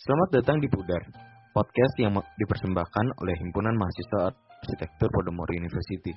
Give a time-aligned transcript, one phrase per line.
[0.00, 1.12] Selamat datang di Pudar,
[1.52, 6.16] podcast yang dipersembahkan oleh Himpunan Mahasiswa Arsitektur Podomoro University.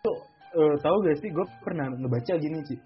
[0.00, 0.16] Tuh,
[0.56, 2.80] eh, tahu gak sih, gue pernah ngebaca gini sih.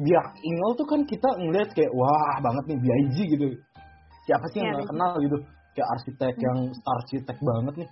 [0.00, 3.48] Biak Ingel tuh kan kita ngeliat kayak wah banget nih BIG gitu.
[4.24, 5.36] Siapa sih yang Iya, gak kenal gitu?
[5.76, 7.88] Kayak arsitek yang star arsitek banget nih.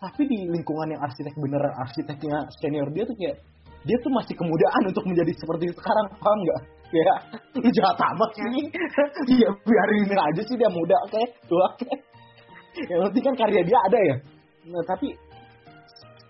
[0.00, 3.36] Tapi di lingkungan yang arsitek beneran arsiteknya senior dia tuh kayak
[3.84, 6.60] dia tuh masih kemudaan untuk menjadi seperti sekarang paham nggak?
[7.58, 8.64] Lu jahat amat sih.
[9.40, 12.00] Iya biarin aja sih dia muda kayak tua kayak.
[12.90, 14.16] Yang penting kan karya dia ada ya.
[14.70, 15.08] Nah tapi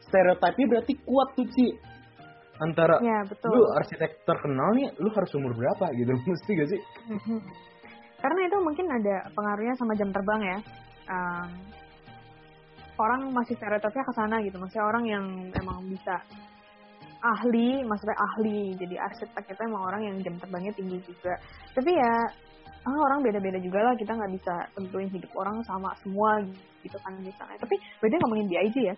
[0.08, 1.72] stereotipnya berarti kuat tuh sih.
[2.62, 3.50] antara Ya betul.
[3.50, 6.80] lu arsitek terkenal nih lu harus umur berapa gitu mesti gak sih.
[8.22, 10.58] Karena itu mungkin ada pengaruhnya sama jam terbang ya.
[11.10, 11.50] Um,
[12.94, 14.56] orang masih stereotipnya ke sana gitu.
[14.56, 16.14] Maksudnya orang yang emang bisa
[17.24, 21.34] ahli, maksudnya ahli jadi arsitek itu emang orang yang jam terbangnya tinggi juga.
[21.73, 22.12] Tapi ya
[22.84, 23.95] ah, orang beda-beda juga lah.
[23.97, 26.45] Kita nggak bisa tentuin hidup orang sama semua
[26.84, 27.56] gitu kan misalnya.
[27.56, 28.95] Tapi beda ngomongin BIG ya.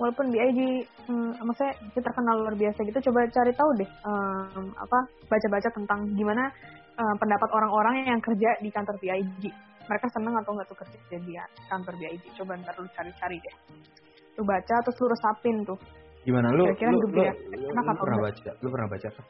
[0.00, 0.60] Walaupun BIG,
[1.08, 6.00] hmm, maksudnya dia terkenal luar biasa gitu, coba cari tahu deh em, apa baca-baca tentang
[6.16, 6.48] gimana
[6.96, 9.52] eh, pendapat orang-orang yang kerja di kantor BIG.
[9.88, 11.36] Mereka seneng atau nggak tuh kerja di
[11.68, 12.24] kantor BIG?
[12.36, 13.56] Coba ntar lu cari-cari deh.
[14.40, 15.80] Lu baca terus lu resapin tuh.
[16.20, 18.34] Gimana lu Kira-kira lu, lu, dia lu- lu pernah enggak?
[18.36, 19.24] baca lu pernah baca kan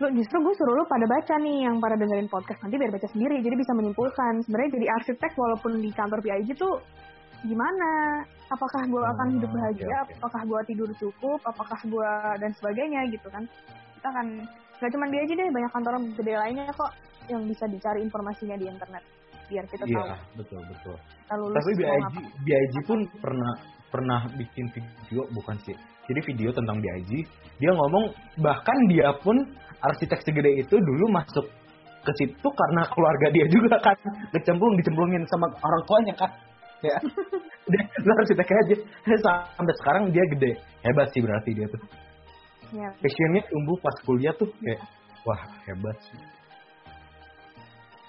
[0.00, 3.06] Lu justru gue suruh lu pada baca nih yang pada dengerin podcast nanti biar baca
[3.06, 6.74] sendiri jadi bisa menyimpulkan sebenarnya jadi arsitek walaupun di kantor BIG tuh
[7.46, 8.22] gimana?
[8.50, 9.86] Apakah gue akan hidup bahagia?
[9.86, 10.12] oke, oke.
[10.18, 11.38] Apakah gue tidur cukup?
[11.46, 13.46] Apakah gue dan sebagainya gitu kan?
[13.98, 14.26] Kita kan
[14.82, 16.90] nggak cuma BIG deh banyak kantor gede lainnya kok
[17.30, 19.02] yang bisa dicari informasinya di internet
[19.46, 20.96] biar kita tahu iya betul betul
[21.28, 22.14] tapi BIG.
[22.42, 23.52] BIG pun pernah
[23.92, 25.76] pernah bikin video bukan sih.
[26.08, 27.28] Jadi video tentang BIG
[27.60, 29.36] dia ngomong bahkan dia pun
[29.84, 31.46] arsitek segede itu dulu masuk
[32.02, 33.94] ke situ karena keluarga dia juga kan
[34.34, 36.32] kecemplung dicemplungin sama orang tuanya kan.
[36.82, 36.98] Ya.
[37.70, 38.76] Dia arsitek aja.
[39.54, 40.58] Sampai sekarang dia gede.
[40.82, 41.78] Hebat sih berarti dia tuh.
[42.74, 44.82] Ya, passionnya tumbuh pas kuliah tuh kayak
[45.22, 46.18] wah hebat sih.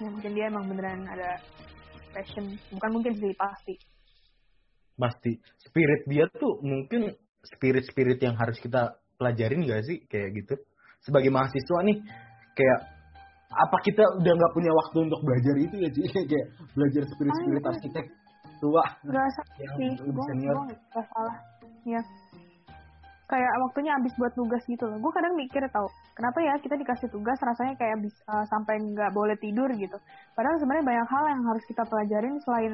[0.01, 1.37] Ya, mungkin dia emang beneran ada
[2.17, 2.49] passion.
[2.73, 3.77] Bukan mungkin sih pasti
[4.99, 10.55] pasti spirit dia tuh mungkin spirit spirit yang harus kita pelajarin gak sih kayak gitu
[11.03, 11.97] sebagai mahasiswa nih
[12.55, 12.79] kayak
[13.53, 17.63] apa kita udah nggak punya waktu untuk belajar itu ya sih kayak belajar spirit spirit
[17.63, 18.05] Ah, arsitek
[18.63, 21.37] tua Gak salah sih, gue salah.
[21.83, 22.01] Ya.
[23.27, 24.99] Kayak waktunya habis buat tugas gitu loh.
[25.03, 29.35] Gue kadang mikir tau, kenapa ya kita dikasih tugas rasanya kayak bisa sampai nggak boleh
[29.41, 29.97] tidur gitu.
[30.37, 32.73] Padahal sebenarnya banyak hal yang harus kita pelajarin selain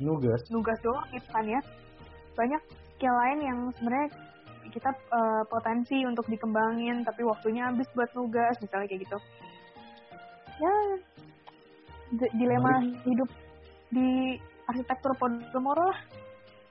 [0.00, 1.60] nugas nugas doang gitu kan ya.
[2.34, 2.62] Banyak
[2.96, 4.08] skill lain yang sebenarnya
[4.72, 9.18] kita eh, potensi untuk dikembangin tapi waktunya habis buat nugas misalnya kayak gitu.
[10.54, 10.74] Ya,
[12.14, 12.72] d- dilema
[13.04, 13.30] hidup
[13.90, 16.00] di arsitektur Podomoro lah.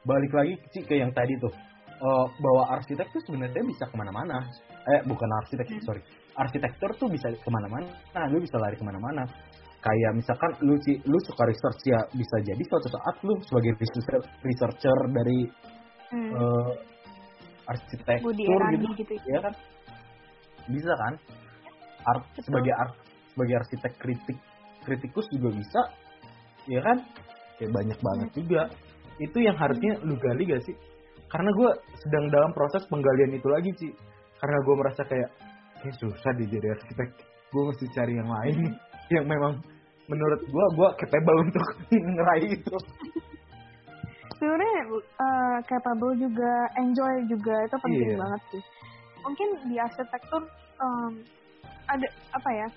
[0.04, 1.54] balik lagi sih ke yang tadi tuh
[1.94, 4.44] Eh, bahwa arsitek tuh sebenarnya bisa ke mana-mana
[4.92, 5.84] eh bukan arsitek Hmm.
[5.88, 6.02] sorry
[6.36, 9.24] arsitektur tuh bisa ke mana-mana nah lu bisa lari ke mana-mana
[9.84, 14.98] kayak misalkan lu lu suka research ya bisa jadi suatu saat lu sebagai researcher, researcher
[15.12, 15.40] dari
[16.14, 16.30] Hmm.
[16.30, 16.72] eh,
[17.66, 19.40] arsitektur gitu gitu, ya.
[19.42, 19.54] kan?
[20.70, 21.14] Bisa kan?
[22.06, 22.44] Art, Betul.
[22.48, 22.94] sebagai art
[23.34, 24.38] sebagai arsitek kritik
[24.86, 25.82] kritikus juga bisa
[26.70, 27.02] ya kan?
[27.58, 28.38] Kayak banyak banget Hmm.
[28.46, 28.62] juga.
[29.18, 30.76] Itu yang harusnya lu gali gak sih?
[31.28, 33.92] Karena gue sedang dalam proses penggalian itu lagi sih
[34.38, 35.30] karena gue merasa kayak
[35.82, 37.10] kayak susah di jadi arsitek.
[37.50, 38.74] Gue mesti cari yang lain nih,
[39.18, 39.54] yang memang
[40.06, 42.78] menurut gue gue capable untuk ngeraih itu.
[44.34, 48.20] Sebenarnya eh, capable juga enjoy juga itu penting Iya.
[48.20, 48.64] banget sih.
[49.24, 50.42] Mungkin di arsitektur
[50.78, 51.12] em,
[51.88, 52.68] ada apa ya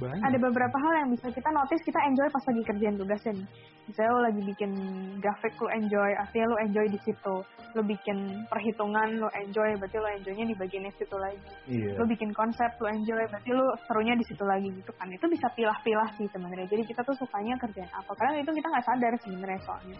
[0.00, 0.22] banyak.
[0.24, 3.48] ada beberapa hal yang bisa kita notice kita enjoy pas lagi kerjaan tugasnya nih
[3.90, 4.72] misalnya lo lagi bikin
[5.18, 7.36] grafik lo enjoy artinya lo enjoy di situ.
[7.74, 11.42] Lo bikin perhitungan lo enjoy berarti lo enjoynya di bagian situ lagi.
[11.66, 11.98] Iya.
[11.98, 15.10] Lo bikin konsep lo enjoy berarti lo serunya di situ lagi gitu kan.
[15.10, 16.70] Itu bisa pilah-pilah sih sebenarnya.
[16.70, 18.12] Jadi kita tuh sukanya kerjaan apa?
[18.14, 19.98] Karena itu kita nggak sadar sebenarnya soalnya.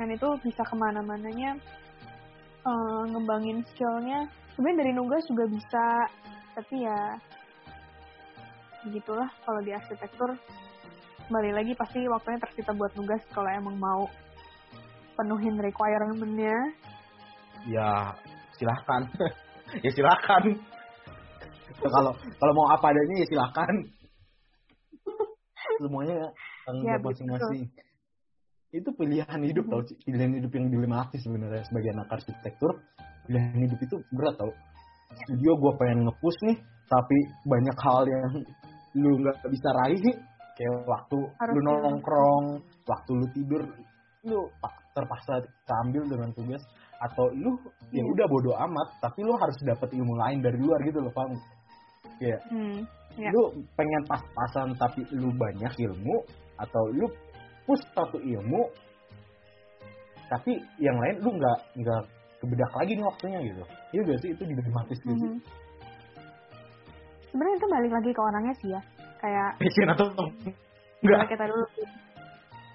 [0.00, 1.50] Dan itu bisa ke mana-mananya
[2.64, 4.24] eh, ngembangin skillnya.
[4.56, 5.84] Sebenarnya dari nugas juga bisa
[6.50, 6.98] tapi ya
[8.84, 10.32] begitulah kalau di arsitektur
[11.30, 14.02] kembali lagi pasti waktunya tersita buat nugas kalau emang mau
[15.14, 16.58] penuhin requirement-nya.
[17.70, 18.18] Ya
[18.58, 19.06] silahkan
[19.86, 20.42] ya silahkan
[21.78, 23.74] kalau kalau mau apa adanya ya silakan.
[25.78, 26.18] Semuanya
[26.66, 27.62] tanggung Ya, jawab masing-masing.
[28.74, 32.74] Itu pilihan hidup tau pilihan hidup yang dilematis sebenarnya sebagai anak arsitektur.
[33.30, 34.50] Pilihan hidup itu berat tau.
[35.14, 36.58] Studio gue pengen ngepush nih
[36.90, 38.34] tapi banyak hal yang
[38.98, 40.26] lu nggak bisa raih
[40.60, 42.44] kayak waktu Harus lu nongkrong
[42.84, 43.62] waktu lu tidur
[44.28, 46.60] lu pa- terpaksa keambil dengan tugas
[47.00, 47.56] atau lu
[47.88, 48.04] ya Iya.
[48.04, 51.32] udah bodo amat tapi lu harus dapat ilmu lain dari luar gitu loh paham
[52.20, 52.84] kayak Hmm.
[53.16, 53.32] Ya.
[53.32, 53.42] lu
[53.72, 56.20] pengen pas-pasan tapi lu banyak ilmu
[56.54, 57.08] atau lu
[57.64, 58.68] push satu ilmu
[60.28, 62.02] tapi yang lain lu nggak nggak
[62.38, 65.40] kebedak lagi nih waktunya gitu iya gak sih itu dilematis gitu sih Mhm.
[67.30, 68.80] Sebenarnya itu balik lagi ke orangnya sih ya.
[69.20, 70.06] Kayak Passion atau
[71.00, 71.28] Enggak.
[71.32, 71.64] kita dulu.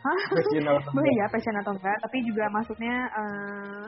[0.05, 0.19] Hah?
[0.33, 3.83] Passion atau Boleh ya passion atau enggak, tapi juga maksudnya eh,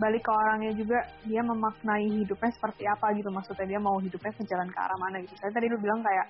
[0.00, 0.98] balik ke orangnya juga
[1.28, 5.36] dia memaknai hidupnya seperti apa gitu maksudnya dia mau hidupnya sejalan ke arah mana gitu.
[5.40, 6.26] Saya tadi lu bilang kayak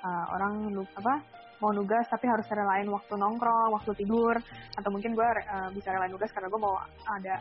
[0.00, 1.14] eh, orang lu apa
[1.56, 4.36] mau nugas tapi harus relain waktu nongkrong, waktu tidur
[4.76, 5.28] atau mungkin gue
[5.72, 6.76] bisa relain nugas karena gue mau
[7.08, 7.34] ada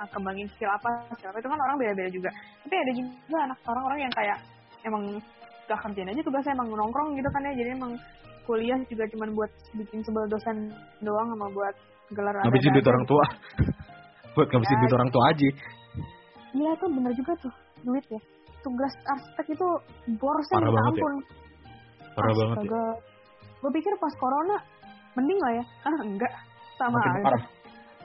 [0.00, 2.30] eh, kembangin skill apa skill apa itu kan orang beda-beda juga.
[2.64, 4.38] Tapi ada juga anak orang-orang yang kayak
[4.84, 5.04] emang
[5.64, 7.92] gak kerjain aja tugasnya emang nongkrong gitu kan ya jadi emang
[8.44, 10.56] kuliah juga cuman buat bikin sebel dosen
[11.00, 11.74] doang sama buat
[12.12, 13.08] gelar Ngabisin duit orang aja.
[13.08, 13.24] tua.
[14.34, 14.80] Buat ngabisin Ya.
[14.82, 15.48] duit orang tua aja.
[16.52, 18.20] Iya tuh bener juga tuh duit ya.
[18.60, 19.68] Tugas arsitek itu
[20.18, 21.00] borosnya Parah banget ya.
[21.00, 21.14] ampun.
[22.12, 22.82] Parah banget ya.
[23.58, 24.56] Gue pikir pas corona
[25.14, 25.64] mending lah ya.
[25.82, 26.32] Ah enggak.
[26.76, 27.24] Sama makin aja.
[27.24, 27.42] parah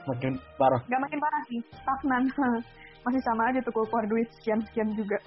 [0.00, 1.60] makin parah Enggak makin parah sih.
[1.76, 2.22] Stagnan.
[3.04, 5.18] Masih sama aja tuh keluar duit sekian-sekian juga.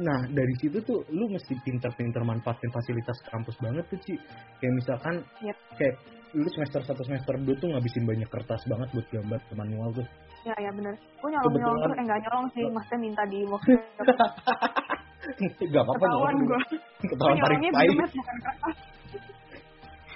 [0.00, 4.14] Nah dari situ tuh lu mesti pinter-pinter manfaatin fasilitas kampus banget tuh Ci.
[4.58, 5.14] Kayak misalkan
[5.44, 5.56] Yep.
[5.76, 5.94] kayak
[6.32, 10.06] lu semester 1 semester 2 tuh ngabisin banyak kertas banget buat gambar ke manual tuh.
[10.40, 10.94] Ya ya bener.
[11.20, 11.92] Gue nyolong-nyolong Kebetulan- tuh.
[11.92, 12.64] Eh enggak nyolong sih.
[12.66, 13.80] Maksudnya minta di workshop.
[15.68, 16.38] Gak apa-apa nyolong.
[16.42, 16.60] gue.
[17.04, 18.12] Ketahuan tarik kertas.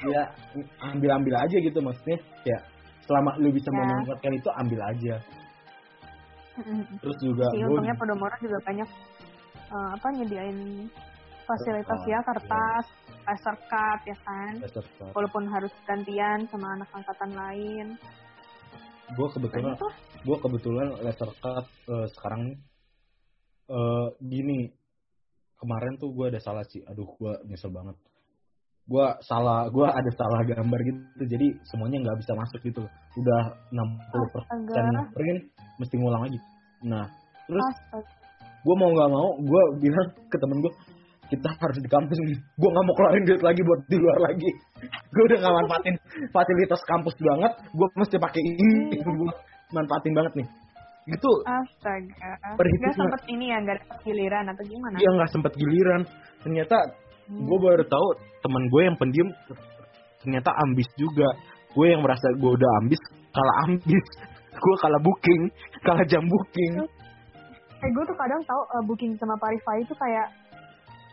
[0.05, 0.23] Ya
[0.83, 2.19] ambil-ambil aja gitu maksudnya.
[2.45, 2.59] Ya
[3.05, 3.77] selama lu bisa Ya.
[3.77, 5.15] memanfaatkan itu ambil aja.
[7.03, 8.89] Terus juga sih untungnya Podomoro juga banyak
[9.71, 10.89] eh, apa nyediain
[11.45, 12.85] fasilitas ya kertas,
[13.29, 14.53] laser cut ya kan.
[14.65, 14.89] Start.
[15.13, 17.87] Walaupun harus gantian sama anak angkatan lain.
[19.13, 19.77] Gua kebetulan
[20.25, 22.57] gue kebetulan laser cut eh, sekarang
[23.65, 24.69] eh gini
[25.57, 27.97] kemarin tuh gue ada salah sih aduh gue nyesel banget
[28.85, 32.85] gue salah gue ada salah gambar gitu jadi semuanya nggak bisa masuk gitu
[33.17, 35.01] udah 60 persen Astaga.
[35.17, 35.41] print
[35.81, 36.39] mesti ngulang lagi
[36.85, 37.09] nah
[37.49, 38.24] terus Astaga.
[38.65, 40.73] Gue mau nggak mau gue bilang ke temen gue
[41.25, 44.51] kita harus di kampus nih gue nggak mau keluarin duit lagi buat di luar lagi.
[45.13, 45.95] Gue udah nggak manfaatin
[46.33, 48.97] fasilitas kampus banget gue mesti pakai ini.
[49.01, 49.33] Gue
[49.73, 50.49] manfaatin banget nih.
[51.05, 52.57] Gitu Astaga.
[52.57, 52.89] Perhitungan.
[52.89, 54.97] Gak sempet ini ya, gak dapet giliran atau gimana?
[54.97, 56.03] dia nggak sempet giliran.
[56.41, 56.77] Ternyata
[57.25, 57.41] Hmm.
[57.49, 58.07] gue baru tahu
[58.45, 59.29] teman gue yang pendiam
[60.21, 61.25] ternyata ambis juga.
[61.73, 63.01] Gue yang merasa gue udah ambis
[63.33, 64.07] kalah ambis.
[64.55, 65.43] Gue kalah booking
[65.89, 66.85] kalah jam booking
[67.85, 70.33] Eh, gue tuh kadang tahu eh, booking sama Parify itu kayak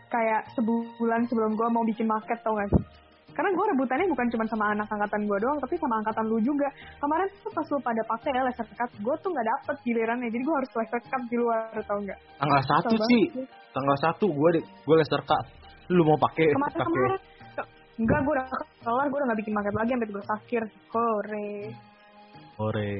[0.08, 2.84] kayak sebulan sebelum gue mau bikin market tau gak sih?
[3.32, 6.68] Karena gue rebutannya bukan cuma sama anak angkatan gue doang, tapi sama angkatan lu juga.
[7.00, 10.42] Kemarin tuh pas lu pada pakai ya laser cut, gue tuh nggak dapet gilirannya, jadi
[10.44, 12.18] gue harus laser cut di luar tau nggak?
[12.36, 13.24] tanggal satu sih
[13.72, 15.44] tanggal satu gue gue laser cut
[15.88, 17.20] lu mau pakai Kemarin pakai kemarin.
[18.00, 18.46] Enggak, gue udah
[18.80, 20.62] kelar, gue udah gak bikin market lagi sampai tugas akhir.
[20.96, 21.52] Hore.
[22.56, 22.92] sore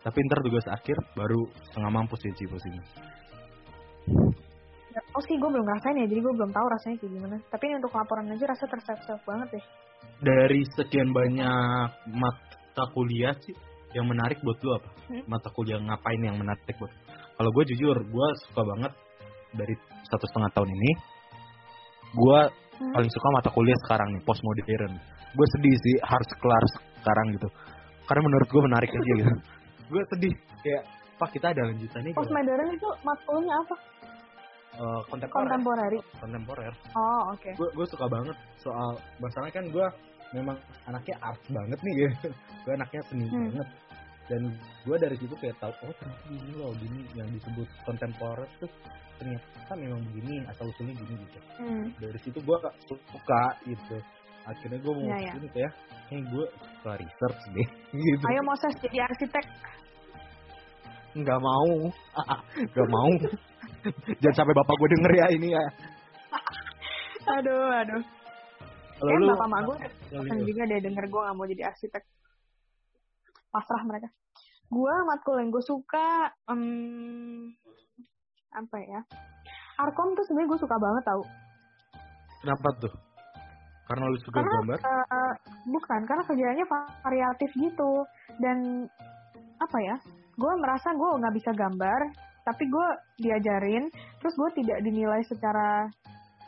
[0.00, 2.84] tapi ntar tugas akhir baru setengah mampus ya Ci posisinya
[5.14, 7.36] Oh sih, gue belum ngerasain ya, jadi gue belum tahu rasanya kayak gimana.
[7.46, 9.64] Tapi ini untuk laporan aja rasa tersep-sep banget deh.
[10.18, 13.54] dari sekian banyak mata kuliah sih
[13.92, 15.22] yang menarik buat lu apa Hmm?
[15.26, 16.88] mata kuliah ngapain yang menarik buat
[17.34, 18.92] kalau gue jujur gue suka banget
[19.52, 19.74] dari
[20.06, 20.90] satu setengah tahun ini
[22.14, 22.40] gue
[22.80, 22.92] Hmm.
[22.96, 24.92] paling suka mata kuliah sekarang nih postmodern
[25.30, 26.64] gue sedih sih harus kelar
[26.96, 27.48] sekarang gitu
[28.06, 29.32] karena menurut gue menarik aja gitu
[29.90, 30.82] gue sedih kayak
[31.16, 32.18] pak kita ada lanjutannya gitu.
[32.18, 33.76] Postmodern itu matkulnya apa?
[34.70, 35.98] Eh, kontemporer Kontemporari.
[36.16, 37.50] kontemporer Oh, oke.
[37.52, 39.86] gue gue suka banget soal masalahnya kan gue
[40.32, 40.56] memang
[40.86, 42.28] anaknya art banget nih gitu
[42.64, 43.50] gue anaknya seni Hmm.
[43.50, 43.68] banget
[44.30, 44.42] dan
[44.86, 48.70] gue dari situ kayak tahu oh ternyata gini loh gini yang disebut kontemporer tuh
[49.18, 51.86] ternyata memang begini asal usulnya gini gitu Hmm.
[51.98, 52.56] dari situ gue
[52.86, 53.98] suka gitu
[54.46, 55.32] akhirnya gue mau Ya, ya.
[55.34, 55.72] ini kayak
[56.08, 56.44] hey gue
[56.78, 57.68] suka research deh
[58.06, 59.44] gitu Ayo Moses jadi arsitek.
[61.16, 61.72] Nggak mau
[62.74, 63.12] nggak mau
[64.20, 65.64] jangan sampai bapak gue denger ya ini ya
[67.28, 68.02] Aduh, aduh.
[69.00, 69.76] kalau lu bapak mak gue
[70.24, 72.04] kan juga dia denger gue gak mau jadi arsitek.
[73.50, 74.08] Pasrah mereka.
[74.70, 77.50] Gue matkul yang gue suka, em,
[78.54, 79.00] apa ya?
[79.80, 81.22] Arkom tuh sebenarnya gue suka banget tau.
[82.40, 82.94] kenapa tuh
[83.84, 85.34] karena lu suka Karena gambar eh,
[85.68, 86.66] bukan, karena kerjaannya
[87.04, 87.92] variatif gitu.
[88.40, 88.88] Dan
[89.60, 89.96] apa ya?
[90.40, 92.00] Gue merasa gue nggak bisa gambar,
[92.48, 92.88] tapi gue
[93.20, 93.84] diajarin,
[94.24, 95.84] terus gue tidak dinilai secara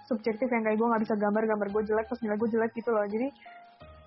[0.09, 2.91] subjektif yang kayak gue nggak bisa gambar gambar gue jelek terus nilai gue jelek gitu
[2.91, 3.05] loh.
[3.05, 3.29] Jadi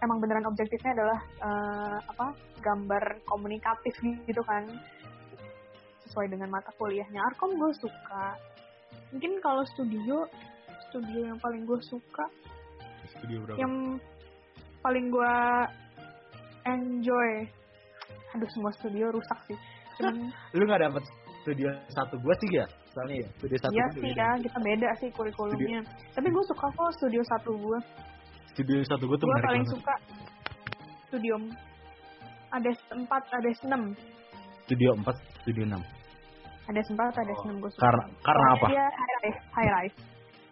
[0.01, 2.27] emang beneran objektifnya adalah eh, apa
[2.65, 4.65] gambar komunikatif gitu kan.
[6.09, 7.21] Sesuai dengan mata kuliahnya.
[7.33, 8.33] Arkom gue suka.
[9.13, 10.25] Mungkin kalau studio
[10.89, 12.25] studio yang paling gue suka
[13.05, 13.57] Studio berapa?
[13.61, 14.01] yang
[14.81, 15.35] paling gue
[16.65, 17.29] enjoy.
[18.33, 19.59] Aduh semua studio rusak sih
[19.97, 20.15] cuman
[20.53, 21.03] Lu nggak dapet
[21.41, 22.65] studio satu gua sih ya?
[22.91, 25.79] Soalnya ya, studio satu iya gua sih ya kita beda sih kurikulumnya
[26.11, 27.79] tapi gue suka kok studio satu gue
[28.55, 29.75] Studio satu gua tuh gue menarik paling banget.
[29.75, 29.95] suka
[31.05, 31.35] studio
[32.49, 33.83] ada empat ada enam
[34.65, 35.05] Studio 4,
[35.43, 35.77] studio 6.
[36.65, 38.65] ada empat ada enam gue suka Karena karena apa?
[38.71, 39.97] dia high rise high rise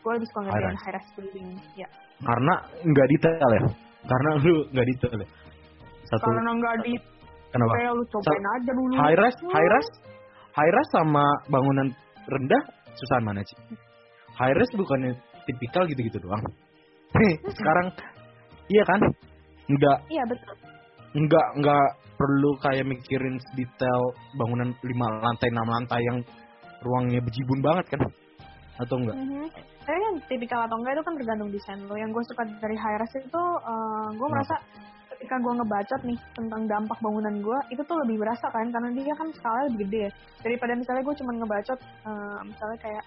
[0.03, 1.88] gue lebih suka ngerjain high rise building ya
[2.23, 3.62] Karena nggak detail ya.
[4.03, 5.27] Karena lu nggak detail ya.
[6.07, 6.93] Satu karena nggak di
[7.53, 7.74] kenapa?
[7.77, 9.91] kayak lu cobain aja dulu High rise, high rise,
[10.57, 11.88] high rise sama bangunan
[12.25, 12.62] rendah
[12.98, 13.57] susah mana sih?
[14.33, 15.13] High rise bukannya
[15.45, 16.41] tipikal gitu-gitu doang.
[17.13, 17.31] Hei,
[17.62, 17.93] sekarang
[18.74, 19.01] iya kan?
[19.69, 20.74] Nggak iya betul
[21.13, 24.01] nggak nggak perlu kayak mikirin detail
[24.33, 26.17] bangunan lima lantai enam lantai yang
[26.81, 28.01] ruangnya bejibun banget kan?
[28.81, 29.17] Atau enggak?
[29.17, 29.45] Mhm.
[29.83, 31.93] Tapi kan tipikal atau enggak itu kan tergantung desain lo.
[31.93, 33.43] Yang gue suka dari high rise itu,
[34.17, 34.55] gue merasa
[35.24, 39.15] ketika gue ngebacot nih tentang dampak bangunan gue, itu tuh lebih berasa kan, karena dia
[39.15, 40.12] kan skalanya lebih gede ya.
[40.44, 43.06] Daripada misalnya gue cuma ngebacot, eh, misalnya kayak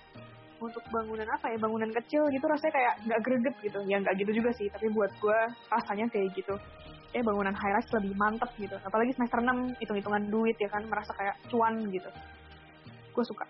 [0.56, 3.78] untuk bangunan apa ya, bangunan kecil gitu rasanya kayak nggak greget gitu.
[3.84, 6.56] Ya nggak gitu juga sih, tapi buat gue rasanya kayak gitu.
[7.12, 8.76] Eh bangunan high rise lebih mantep gitu.
[8.80, 12.08] Apalagi semester 6, hitung-hitungan duit ya kan, merasa kayak cuan gitu.
[13.12, 13.44] Gue suka.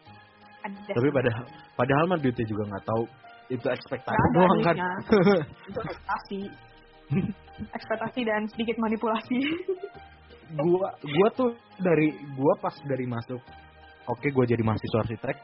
[0.66, 1.44] Ada Tapi padahal
[1.78, 3.02] padahal mah duitnya juga nggak tahu
[3.46, 4.74] itu ekspektasi doang kan.
[5.70, 6.40] itu ekspektasi
[7.72, 9.38] ekspektasi dan sedikit manipulasi.
[10.46, 13.42] Gua gua tuh dari gua pas dari masuk
[14.06, 15.36] oke gua jadi mahasiswa arsitek.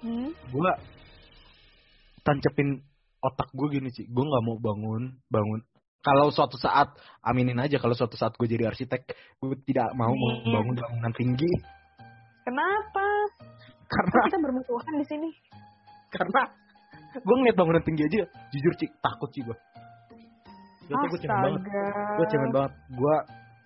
[0.00, 0.32] Hmm?
[0.48, 0.72] gua
[2.24, 2.80] tancepin
[3.24, 5.60] otak gue gini sih gue nggak mau bangun bangun.
[6.04, 6.92] Kalau suatu saat
[7.24, 9.08] aminin aja kalau suatu saat gue jadi arsitek
[9.40, 10.52] gue tidak mau Amin.
[10.52, 11.52] bangun bangunan tinggi.
[12.44, 13.06] Kenapa?
[13.88, 15.30] Karena kita bermusuhan di sini?
[16.12, 16.44] Karena
[17.16, 19.56] gue ngeliat bangunan tinggi aja jujur sih takut sih gue
[20.84, 21.62] Biasanya gue cemen banget.
[22.14, 22.72] Gue cemen banget.
[22.92, 23.14] Gue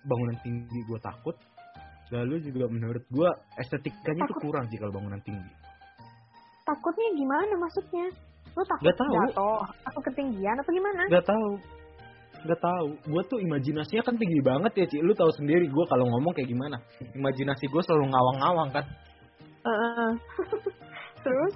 [0.05, 1.35] bangunan tinggi gue takut.
[2.09, 4.43] Lalu juga menurut gue estetikanya tuh Takut.
[4.49, 5.51] kurang sih kalau bangunan tinggi.
[6.65, 8.05] Takutnya gimana maksudnya?
[8.57, 9.13] Lu takut Nggak tahu.
[9.13, 11.01] jatuh atau ketinggian atau gimana?
[11.09, 11.49] Gak tahu.
[12.39, 12.87] Gak tahu.
[13.03, 14.97] Gue tuh imajinasinya kan tinggi banget ya Ci.
[15.03, 16.77] Lu tahu sendiri gue kalau ngomong kayak gimana?
[17.13, 18.85] Imajinasi gue selalu ngawang-ngawang kan.
[19.59, 20.11] Heeh.
[21.25, 21.55] terus?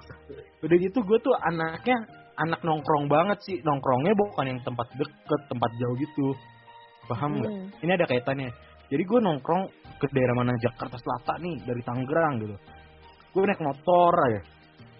[0.60, 1.96] Udah gitu gue tuh anaknya
[2.36, 3.56] anak nongkrong banget sih.
[3.62, 6.26] Nongkrongnya bukan yang tempat deket tempat jauh gitu.
[7.04, 7.52] Paham nggak?
[7.52, 7.68] Hmm.
[7.84, 8.48] ini ada kaitannya.
[8.88, 9.62] Jadi gue nongkrong
[9.98, 10.52] ke daerah mana?
[10.56, 12.56] Jakarta Selatan nih dari Tangerang gitu.
[13.32, 14.40] Gue naik motor aja.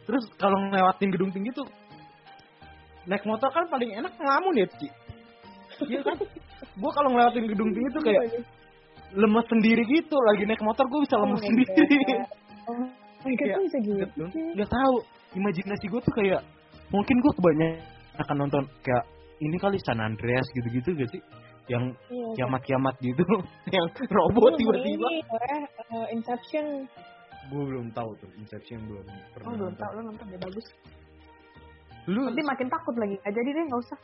[0.04, 1.64] Terus kalau ngelewatin gedung tinggi tuh
[3.04, 4.88] naik motor kan paling enak ngelamun ya Ci.
[5.88, 6.16] Iya kan?
[6.74, 8.24] Gue kalau ngelewatin gedung tinggi tuh kayak
[9.14, 10.16] lemes sendiri gitu.
[10.18, 11.72] Lagi naik motor gue bisa Oh lemes my sendiri.
[11.72, 12.28] God.
[12.68, 12.74] oh
[13.24, 14.24] god Kayak- bisa gitu.
[14.54, 14.94] nggak tahu.
[15.34, 16.40] Imajinasi gue tuh kayak
[16.94, 19.04] mungkin gue kebanyakan nonton kayak
[19.42, 21.22] ini kali San Andreas gitu-gitu gak sih?
[21.66, 23.24] Yang Iya, kiamat-kiamat gitu.
[23.74, 25.06] Yang robot Lu tiba-tiba.
[25.10, 26.86] ini, eh, eh, Inception.
[27.50, 29.04] Gue belum tahu tuh Inception belum
[29.36, 30.66] pernah oh belum tau lu nonton deh bagus.
[32.08, 33.98] Lu nanti makin takut lagi nggak jadi deh nggak usah.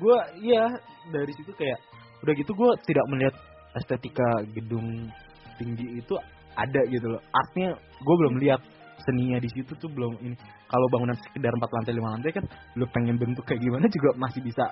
[0.00, 0.64] Gue iya
[1.12, 1.76] dari situ kayak
[2.24, 3.34] udah gitu gue tidak melihat
[3.76, 5.12] estetika gedung
[5.60, 6.14] tinggi itu
[6.56, 7.20] ada gitu loh.
[7.32, 8.60] Artinya gue belum lihat
[9.04, 12.44] seninya di situ tuh belum ini kalau bangunan sekedar empat lantai lima lantai kan
[12.74, 14.64] lu pengen bentuk kayak gimana juga masih bisa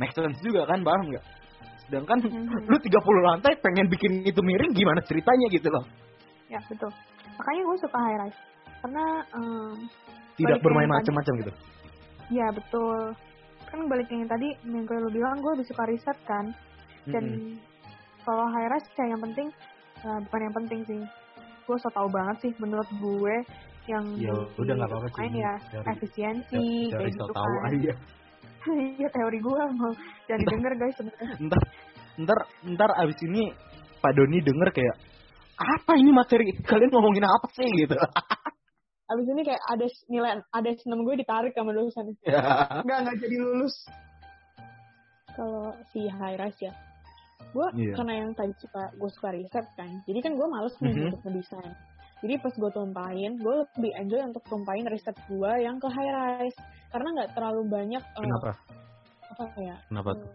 [0.00, 1.24] make sense juga kan paham nggak?
[1.86, 2.72] Sedangkan Mhm.
[2.72, 5.84] lu 30 lantai pengen bikin itu miring gimana ceritanya gitu loh?
[6.48, 6.88] Ya betul.
[7.36, 8.40] Makanya gue suka high rise.
[8.80, 9.04] Karena
[9.36, 9.76] em,
[10.36, 11.52] tidak bermain macam-macam gitu?
[12.32, 13.12] Ya betul.
[13.68, 16.52] Kan balik yang tadi yang kayak lu bilang gue lebih suka riset kan.
[17.08, 17.56] Dan Mm-mm.
[18.24, 19.48] kalau high rise kayak yang penting
[20.02, 21.00] eh, bukan yang penting sih.
[21.62, 23.36] Gue so tau banget sih menurut gue
[23.90, 25.52] yang ya udah nggak apa-apa sih ya
[25.90, 27.70] efisiensi kayak gitu tahu kan.
[27.74, 27.94] aja.
[28.62, 29.90] Iya teori gue mau
[30.30, 31.34] jangan didengar guys sebenarnya.
[31.50, 31.62] ntar
[32.14, 33.50] ntar ntar abis ini
[33.98, 34.96] Pak Doni denger kayak
[35.58, 36.46] apa ini materi?
[36.62, 37.66] Kalian ngomongin apa sih?
[37.66, 37.98] gitu.
[39.12, 42.14] Abis ini kayak ada nilai ada senam gue ditarik sama dosen.
[42.22, 42.38] Ya
[42.86, 43.74] nggak nggak jadi lulus.
[45.34, 46.72] Kalau si rise ya.
[47.52, 47.98] Gue Iya.
[47.98, 49.90] karena yang tadi suka gue suka riset kan.
[50.06, 51.04] Jadi kan gue males nih Mhm.
[51.10, 51.72] untuk ngedesain
[52.22, 56.58] jadi pas gue tumpahin gue lebih enjoy untuk tumpahin riset gue yang ke high rise.
[56.94, 58.50] Karena nggak terlalu banyak eh, kenapa?
[59.34, 59.76] apa ya?
[59.90, 60.30] Kenapa eh, tuh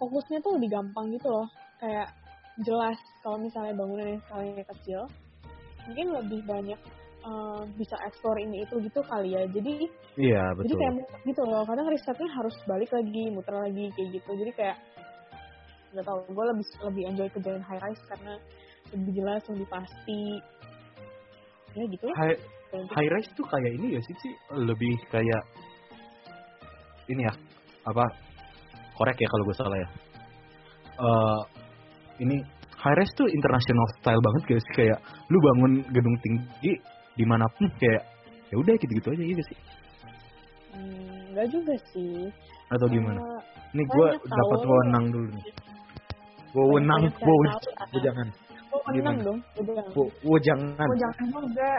[0.00, 1.46] fokusnya tuh lebih gampang gitu loh.
[1.76, 2.08] Kayak
[2.64, 5.00] jelas kalau misalnya bangunan yang skalanya kecil
[5.88, 6.80] mungkin lebih banyak
[7.20, 9.44] eh, bisa explore ini itu gitu kali ya.
[9.52, 9.74] Jadi
[10.16, 10.80] Iya jadi betul.
[10.80, 11.62] kayak muter gitu loh.
[11.68, 14.30] Kadang risetnya harus balik lagi muter lagi kayak gitu.
[14.40, 14.76] Jadi kayak
[15.92, 18.40] nggak tahu gue lebih lebih enjoy kerjain high rise karena
[18.96, 20.20] lebih jelas lebih pasti
[21.76, 22.36] ya gitu lah High,
[22.70, 22.94] Kayak gitu.
[22.94, 25.42] high rise tuh kayak ini ya sih sih lebih kayak
[27.10, 27.32] ini ya
[27.86, 28.04] apa
[28.94, 29.88] korek ya kalau gue salah ya.
[31.00, 31.40] Eh
[32.20, 32.36] ini
[32.76, 34.98] high rise tuh international style banget guys kayak
[35.32, 36.72] lu bangun gedung tinggi
[37.16, 38.02] di mana pun kayak
[38.52, 39.58] ya udah gitu-gitu aja gitu sih
[40.70, 42.30] Hmm, juga sih
[42.70, 43.18] atau gimana?
[43.18, 43.42] Eh,
[43.74, 45.44] Ini gue dapat wewenang dulu nih.
[46.54, 48.00] Wewenang, yang wewenang, tahu, ah.
[48.02, 48.26] jangan,
[48.70, 49.26] oh menang Gimana?
[49.26, 49.84] dong udah
[50.22, 50.86] wo jangan.
[50.86, 51.70] oh jangan juga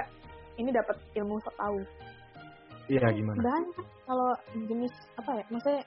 [0.59, 1.79] ini dapat ilmu sok tahu
[2.91, 3.39] Iya gimana?
[3.39, 4.31] banyak kalau
[4.67, 5.81] jenis apa ya maksudnya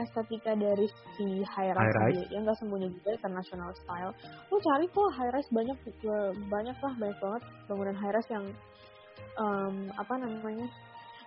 [0.00, 2.16] estetika dari si high rise, High rise?
[2.16, 4.12] sendiri, ya nggak semuanya juga international style
[4.48, 5.76] lu cari kok high rise banyak
[6.48, 8.46] banyak lah banyak banget bangunan high rise yang
[9.36, 10.66] em, apa namanya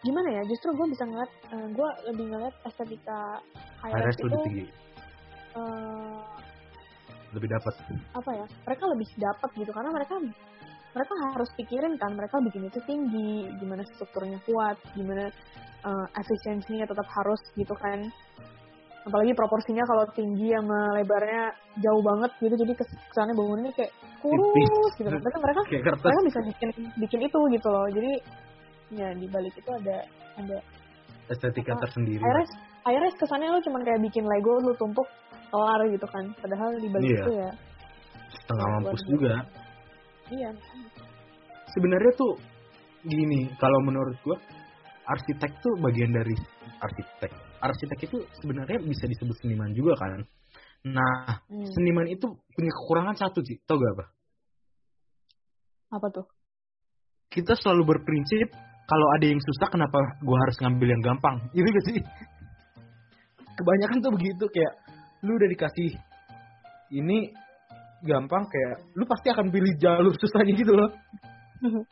[0.01, 3.19] gimana ya justru gue bisa ngeliat eh, gue lebih ngeliat estetika
[3.85, 4.65] high, High rise rise itu tinggi,
[5.53, 6.21] eh,
[7.35, 7.73] lebih dapat.
[8.15, 10.15] apa ya mereka lebih dapat gitu karena mereka
[10.95, 15.27] mereka harus pikirin kan mereka bikin itu tinggi gimana strukturnya kuat gimana
[15.83, 18.07] eh, efisiensinya tetap harus gitu kan
[19.05, 24.91] apalagi proporsinya kalau tinggi sama lebarnya jauh banget gitu jadi kes- kesannya bangunannya kayak kurus
[24.97, 26.05] gitu kan mereka kertas.
[26.09, 28.11] mereka bisa bikin bikin itu gitu loh jadi
[28.97, 29.97] ya di balik itu ada
[30.41, 30.57] ada
[31.25, 32.21] Estetika apa, tersendiri.
[32.21, 32.51] Iris
[32.85, 35.09] Iris kesannya lu cuman kayak bikin Lego lu tumpuk
[35.55, 37.23] kelar gitu kan padahal di balik Iya.
[37.23, 37.51] itu ya
[38.35, 39.11] Setengah buat mampus gitu.
[39.15, 39.33] juga.
[40.29, 40.49] iya
[41.71, 42.33] Sebenarnya tuh
[43.03, 44.35] gini, kalau menurut gua
[45.05, 46.33] arsitek tuh bagian dari
[46.75, 47.31] arsitek.
[47.61, 50.23] Arsitek itu sebenarnya bisa disebut seniman juga kan.
[50.85, 51.65] Nah, Hmm.
[51.73, 54.05] seniman itu punya kekurangan satu sih, tau gak apa?
[55.91, 56.25] apa tuh
[57.29, 58.47] Kita selalu berprinsip
[58.85, 61.35] kalau ada yang susah kenapa gua harus ngambil yang gampang.
[61.51, 61.99] Itu gak sih?
[63.55, 64.73] Kebanyakan tuh begitu kayak
[65.25, 65.91] lu udah dikasih
[66.93, 67.33] ini
[68.05, 70.89] gampang kayak lu pasti akan pilih jalur susahnya gitu loh.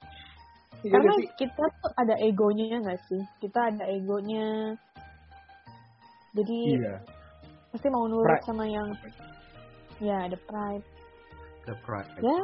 [0.83, 4.75] Iya karena gak kita tuh ada egonya nggak sih kita ada egonya
[6.35, 6.95] jadi Iya.
[7.71, 8.43] pasti mau nurut Pride.
[8.43, 8.91] sama yang
[10.03, 10.83] ya ada pride
[11.63, 12.11] The pride.
[12.19, 12.35] ya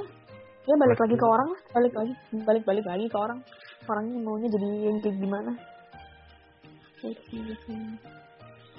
[0.72, 2.14] ya balik Pride lagi ke orang lah balik lagi
[2.48, 3.40] balik balik lagi ke orang
[3.92, 5.52] orangnya maunya jadi yang kayak gimana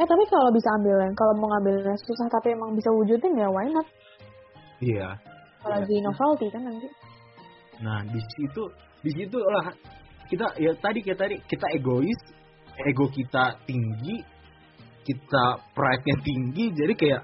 [0.00, 3.48] eh tapi kalau bisa ambil yang kalau mau ngambilnya susah tapi emang bisa wujudin ya
[3.52, 3.84] why not
[4.80, 5.12] Iya.
[5.60, 6.88] apalagi novelty kan nanti
[7.80, 8.62] Nah, di situ
[9.00, 9.72] di situ lah
[10.28, 12.20] kita ya tadi kayak tadi kita egois,
[12.86, 14.20] ego kita tinggi,
[15.02, 17.20] kita pride-nya tinggi, jadi kayak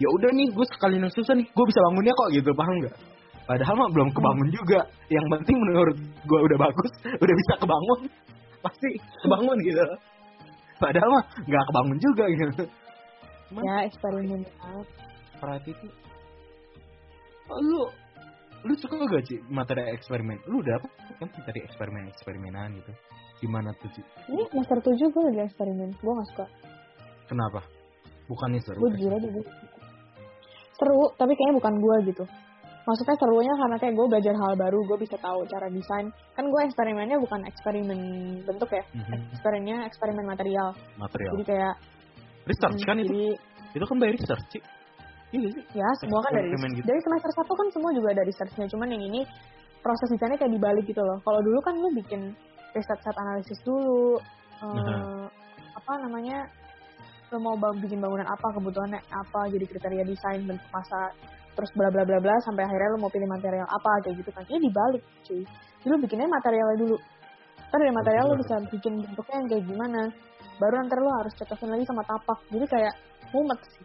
[0.00, 2.96] ya udah nih gue sekali yang susah nih, gue bisa bangunnya kok gitu, paham nggak?
[3.44, 4.80] Padahal mah belum kebangun juga.
[5.10, 8.00] Yang penting menurut gue udah bagus, udah bisa kebangun,
[8.64, 8.88] pasti
[9.20, 9.84] kebangun gitu.
[10.80, 12.64] Padahal mah nggak kebangun juga gitu.
[13.52, 14.40] Cuman ya eksperimen
[15.40, 15.86] pride itu,
[17.50, 17.80] oh, lu
[18.60, 20.36] lu suka gak sih materi eksperimen?
[20.48, 20.88] Lu udah apa
[21.20, 22.92] kan materi eksperimen eksperimenan gitu?
[23.40, 24.04] Gimana tuh sih?
[24.28, 26.46] ini semester tujuh gue lagi eksperimen gue gak suka
[27.24, 27.64] Kenapa?
[28.28, 28.84] Bukannya seru?
[28.84, 29.44] gue aja gue
[30.76, 32.24] seru tapi kayaknya bukan gue gitu
[32.80, 36.60] maksudnya serunya karena kayak gue belajar hal baru gue bisa tahu cara desain kan gue
[36.64, 37.98] eksperimennya bukan eksperimen
[38.42, 41.32] bentuk ya Mhm, eksperimennya eksperimen material Material.
[41.36, 41.74] jadi kayak
[42.40, 43.06] Research hmm, kan itu?
[43.06, 43.24] jadi
[43.70, 44.62] Itu kan by research sih.
[45.30, 45.62] Iya sih?
[45.78, 46.82] ya semua kan dari gitu.
[46.82, 49.20] dari semester satu kan semua juga ada researchnya cuman yang ini
[49.78, 52.34] proses desainnya kayak dibalik gitu loh kalau dulu kan lu bikin
[52.74, 54.18] riset set analisis dulu
[54.58, 55.30] eh, Mhm.
[55.72, 56.50] apa namanya
[57.30, 61.14] lu mau bikin bangunan apa kebutuhannya apa jadi kriteria desain bentuk masa
[61.60, 64.44] terus bla bla bla bla sampai akhirnya lu mau pilih material apa kayak gitu kan.
[64.48, 65.44] Ini dibalik cuy.
[65.84, 66.96] Dulu bikinnya materialnya dulu.
[67.68, 70.00] Ntar dari material lu bisa bikin bentuknya yang kayak gimana.
[70.56, 72.38] Baru ntar lu harus cocokin lagi sama tapak.
[72.48, 72.94] Jadi kayak
[73.36, 73.84] mumet sih.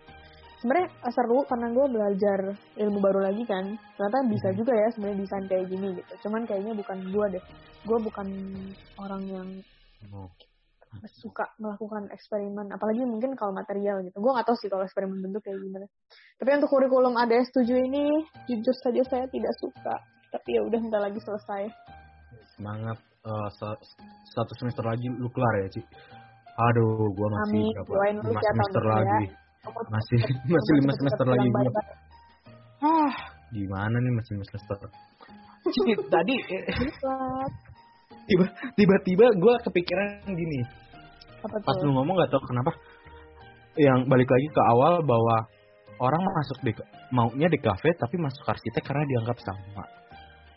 [0.63, 2.39] Sebenarnya eh, seru karena gue belajar
[2.79, 3.65] ilmu baru lagi kan.
[3.99, 4.57] Ternyata bisa Mhm.
[4.57, 6.13] juga ya sebenarnya desain kayak gini gitu.
[6.25, 7.43] Cuman kayaknya bukan gue deh.
[7.85, 8.27] Gue bukan
[8.97, 9.49] orang yang.
[11.21, 15.41] Suka melakukan eksperimen apalagi mungkin kalau material gitu gue nggak tahu sih kalau eksperimen bentuk
[15.45, 15.87] kayak gimana
[16.39, 18.05] tapi untuk kurikulum ADS 7 ini
[18.49, 19.95] jujur saja saya tidak suka
[20.31, 21.63] tapi ya udah bentar lagi selesai
[22.55, 23.81] Semangat eh, sa-
[24.31, 25.81] satu semester lagi lu kelar ya, Ci?
[26.55, 28.31] Aduh, gua masih Amin, berapa?
[28.31, 28.91] lima ya, semester ya.
[28.95, 29.25] lagi.
[29.91, 30.19] Masih
[30.55, 31.47] masih lima semester lagi
[32.85, 33.13] ah
[33.51, 34.77] Gimana nih masih lima semester?
[35.65, 36.35] Ci, tadi
[38.25, 40.59] tiba tiba-tiba gue kepikiran gini
[41.41, 42.71] apa pas lu ngomong gak tau kenapa
[43.75, 45.47] yang balik lagi ke awal bahwa
[45.99, 46.71] orang masuk di
[47.11, 49.83] maunya di kafe tapi masuk arsitek karena dianggap sama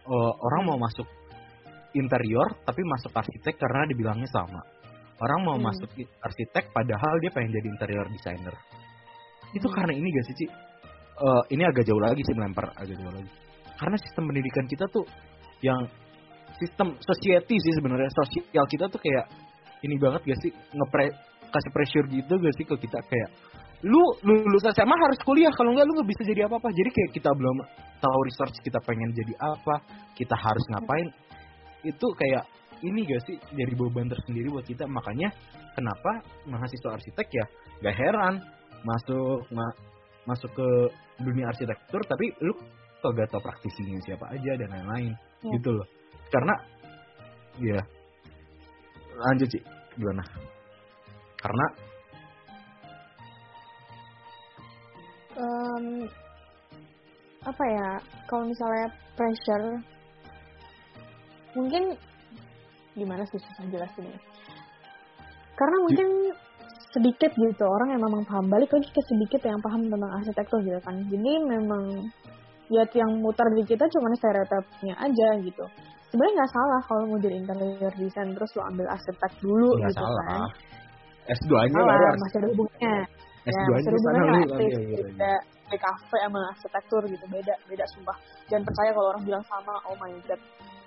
[0.08, 1.04] Eh, orang mau masuk
[1.92, 4.64] interior tapi masuk arsitek karena dibilangnya sama.
[5.20, 5.68] Orang mau Hmm.
[5.68, 5.90] masuk
[6.24, 8.56] arsitek padahal dia pengen jadi interior designer.
[9.52, 9.76] Itu Hmm.
[9.76, 10.46] karena ini gak sih, Ci?
[11.18, 13.28] Eh, ini agak jauh lagi sih melempar agak jauh lagi.
[13.76, 15.04] Karena sistem pendidikan kita tuh
[15.60, 15.84] yang
[16.56, 19.28] sistem society sih sebenarnya sosial kita tuh kayak
[19.84, 20.50] ini banget gak sih?
[20.50, 21.06] Ngepre
[21.48, 22.98] kasih pressure gitu gak sih ke kita?
[23.06, 23.30] Kayak
[23.86, 26.68] lu lulus SMA harus kuliah kalau enggak lu nggak bisa jadi apa-apa.
[26.74, 27.56] Jadi kayak kita belum
[28.02, 29.74] tahu research kita pengen jadi apa
[30.18, 31.08] kita harus ngapain.
[31.86, 32.44] Itu kayak
[32.82, 33.36] ini gak sih?
[33.54, 34.86] Jadi beban tersendiri buat kita.
[34.90, 35.30] Makanya
[35.78, 37.44] kenapa mahasiswa arsitek ya
[37.86, 38.34] gak heran
[38.82, 39.78] masuk ma-
[40.26, 40.68] masuk ke
[41.22, 42.54] dunia arsitektur tapi lu
[42.98, 45.12] kagak tau praktisinya siapa aja dan lain-lain.
[45.14, 45.54] Ya.
[45.54, 45.86] gitu loh.
[46.34, 46.54] Karena
[47.62, 47.78] ya
[49.18, 49.62] lanjut sih
[49.98, 50.22] gimana?
[51.38, 51.66] Karena
[55.38, 56.02] Em,
[57.46, 57.88] apa ya
[58.26, 59.78] kalau misalnya pressure
[61.54, 61.94] mungkin
[62.98, 64.18] gimana sih susah jelasinnya?
[65.54, 66.08] Karena mungkin
[66.90, 70.80] sedikit gitu orang yang memang paham balik lagi ke sedikit yang paham tentang arsitektur gitu
[70.82, 70.98] kan.
[71.06, 71.82] Jadi memang
[72.68, 75.64] ya yang muter di kita cuma stereotipnya aja gitu
[76.08, 80.00] sebenarnya nggak salah kalau mau jadi interior design terus lo ambil arsitek dulu nggak gitu
[80.00, 80.08] kan.
[80.08, 80.48] Salah
[81.28, 83.04] S2-nya salah baru harus masih ada hubungannya ya
[83.52, 85.02] S2-nya masih ada di sana hubungannya lu kan ya, gitu.
[85.04, 85.32] beda
[85.68, 88.16] DKV sama arsitektur gitu beda beda sumpah.
[88.48, 90.40] Jangan percaya kalau orang bilang sama oh my god.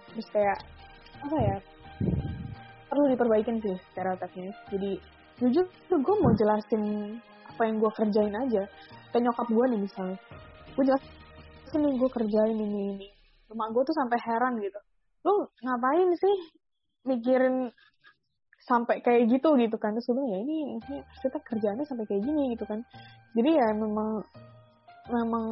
[0.10, 0.58] Terus kayak
[1.22, 1.58] apa ya
[2.90, 4.50] perlu diperbaikin sih stereotipnya.
[4.74, 4.92] Jadi
[5.38, 6.84] jujur gue mau jelasin
[7.46, 8.64] apa yang gue kerjain aja.
[9.14, 10.18] Kayak nyokap gue nih misalnya.
[10.74, 13.08] Gue jelasin nih gue kerjain ini ini.
[13.54, 14.82] Rumah gue tuh sampai heran gitu
[15.22, 16.36] lu ngapain sih
[17.06, 17.70] mikirin
[18.66, 19.94] sampai kayak gitu gitu kan?
[19.98, 22.82] Terus gue ya ini ini kita kerjaannya sampai kayak gini gitu kan.
[23.34, 24.22] Jadi ya memang
[25.10, 25.46] memang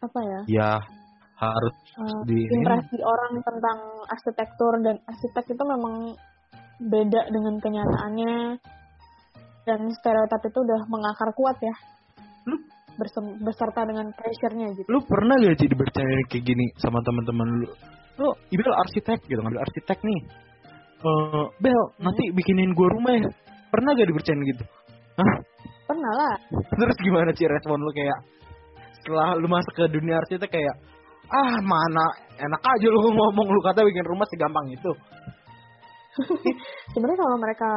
[0.00, 0.40] apa ya?
[0.48, 0.72] Ya
[1.36, 2.54] harus uh, di ini.
[2.62, 3.78] impresi orang tentang
[4.08, 5.94] arsitektur dan arsitek itu memang
[6.82, 8.36] beda dengan kenyataannya.
[9.62, 11.74] Dan stereotip itu udah mengakar kuat ya.
[12.50, 14.84] Lu- Bersem- beserta dengan pressure-nya gitu.
[14.84, 17.68] lu pernah gak sih dibercandain kayak gini sama teman-teman lu
[18.20, 20.20] lu Ibel arsitek gitu ngambil arsitek nih.
[21.02, 23.30] Eh Bel nanti bikinin gua rumah ya.
[23.72, 24.64] Pernah gak dibercandain gitu?
[25.16, 25.32] Hah?
[25.92, 26.34] pernah lah.
[26.72, 28.18] Terus gimana sih respon lu kayak
[29.02, 30.74] setelah lu masuk ke dunia arsitek kayak
[31.28, 32.06] ah mana
[32.40, 34.92] enak aja lu ngomong lu kata bikin rumah segampang itu.
[36.92, 37.70] Sebenarnya kalau mereka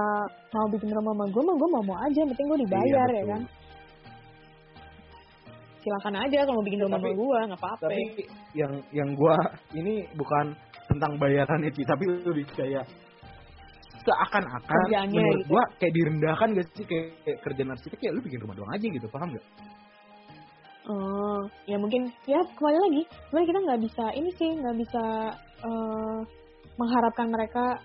[0.51, 3.25] mau bikin rumah sama gue mah gue mau mau aja penting gue dibayar Iya, ya
[3.31, 3.41] kan
[5.85, 8.03] silakan aja kalau mau bikin sama gue nggak apa-apa tapi
[8.57, 9.37] yang yang gua
[9.77, 10.57] ini bukan
[10.89, 12.85] tentang bayaran itu tapi lebih kayak
[14.05, 14.81] seakan-akan
[15.13, 15.49] menurut gitu.
[15.49, 18.85] gua kayak direndahkan gak sih kayak, kayak kerjaan arsitek ya lu bikin rumah doang aja
[18.85, 19.45] gitu paham gak?
[20.85, 25.03] Oh, ya mungkin ya kembali lagi, sebenarnya kita nggak bisa ini sih nggak bisa
[25.65, 26.19] eh,
[26.77, 27.81] mengharapkan mereka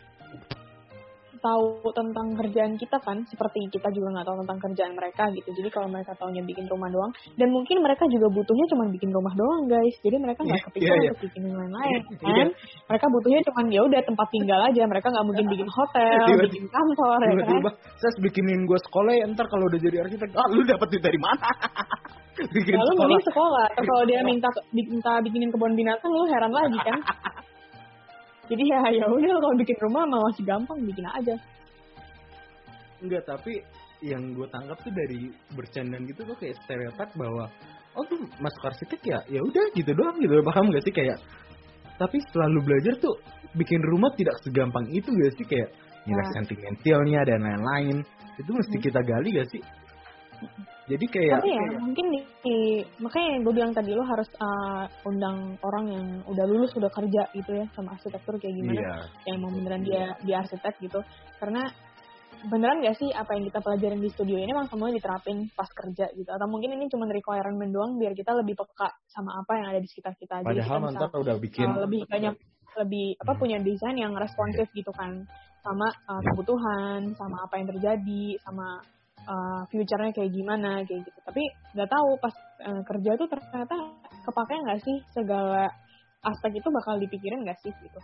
[1.40, 5.48] tahu tentang kerjaan kita kan, seperti kita juga nggak tahu tentang kerjaan mereka gitu.
[5.52, 9.32] Jadi kalau mereka taunya bikin rumah doang, dan mungkin mereka juga butuhnya cuma bikin rumah
[9.32, 9.94] doang guys.
[10.00, 11.10] Jadi mereka nggak Iya, kepikiran iya, iya.
[11.10, 12.16] untuk bikin yang lain-lain Iya.
[12.20, 12.48] kan.
[12.86, 14.82] Mereka butuhnya cuma ya udah tempat tinggal aja.
[14.84, 17.60] Mereka nggak mungkin bikin hotel, Tiba-tiba- bikin kantor ya kan.
[17.96, 21.18] Saya bikinin gua sekolah ya ntar kalau udah jadi arsitek ah lu dapat duit dari
[21.18, 21.48] mana?
[22.40, 23.04] bikin Ya, lu sekolah.
[23.04, 23.66] mending sekolah.
[23.70, 27.00] Terus kalau dia minta minta bikinin kebun binatang, lu heran lagi kan?
[28.50, 31.34] Jadi ya ya udah kalau bikin rumah mah masih gampang bikin aja.
[33.00, 33.62] Enggak, tapi
[34.00, 37.48] yang gue tangkap tuh dari bercandaan gitu tuh kayak stereotip bahwa
[37.96, 41.20] oh tuh masuk arsitek ya ya udah gitu doang gitu paham gak sih kayak
[42.00, 43.12] tapi setelah lu belajar tuh
[43.52, 45.68] bikin rumah tidak segampang itu gak sih kayak
[46.08, 46.32] nilai Nah.
[46.32, 47.96] sentimentalnya dan lain-lain
[48.40, 48.84] itu mesti Hmm.
[48.88, 49.62] kita gali gak sih
[50.90, 55.54] jadi kayak Tapi ya mungkin di, di- makanya gue bilang tadi lo harus uh, undang
[55.62, 58.74] orang yang udah lulus udah kerja gitu ya sama arsitektur kayak gimana.
[58.74, 58.94] iya
[59.30, 61.00] Yang emang beneran dia di arsitek gitu.
[61.38, 61.62] Karena
[62.40, 66.08] beneran gak sih apa yang kita pelajarin di studio ini emang semuanya diterapin pas kerja
[66.16, 69.80] gitu atau mungkin ini cuma requirement doang biar kita lebih peka sama apa yang ada
[69.84, 72.32] di sekitar kita kita padahal bisa ntar udah bikin uh, lebih banyak
[72.80, 73.40] lebih apa Hmm.
[73.44, 75.20] punya desain yang responsif gitu kan
[75.60, 78.80] sama uh, kebutuhan sama apa yang terjadi sama
[79.30, 81.18] uh, future-nya kayak gimana kayak gitu.
[81.22, 81.42] Tapi
[81.78, 82.34] nggak tahu pas
[82.66, 83.76] uh, kerja tuh ternyata
[84.26, 84.96] kepake nggak sih?
[85.14, 85.70] Segala
[86.26, 88.00] aspek itu bakal dipikirin nggak sih gitu?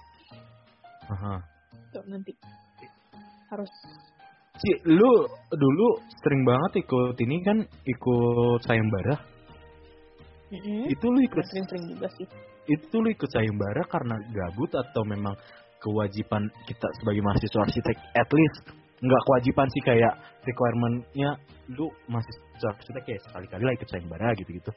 [1.10, 1.42] Aha.
[1.90, 2.32] tuh nanti.
[3.50, 3.70] Harus.
[4.56, 5.10] Ci, lu
[5.52, 5.88] dulu
[6.24, 7.58] sering banget ikut ini kan?
[7.84, 9.36] Ikut sayembara
[10.46, 12.26] mm itu lu ikut sering-sering juga sih.
[12.70, 15.34] Itu lu ikut sayembara karena gabut atau memang
[15.82, 20.14] kewajiban kita sebagai mahasiswa arsitek at least nggak kewajiban sih kayak
[20.46, 21.30] requirementnya
[21.76, 24.70] lu mahasiswa arsitek kayak sekali-kali lah ikut sayembara gitu-gitu.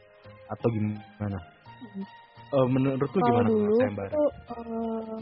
[0.52, 1.40] Atau gimana?
[1.80, 2.04] Mhm.
[2.50, 4.12] Eh, menurut lu kalau gimana dulu sayembara?
[4.12, 5.22] tuh eh,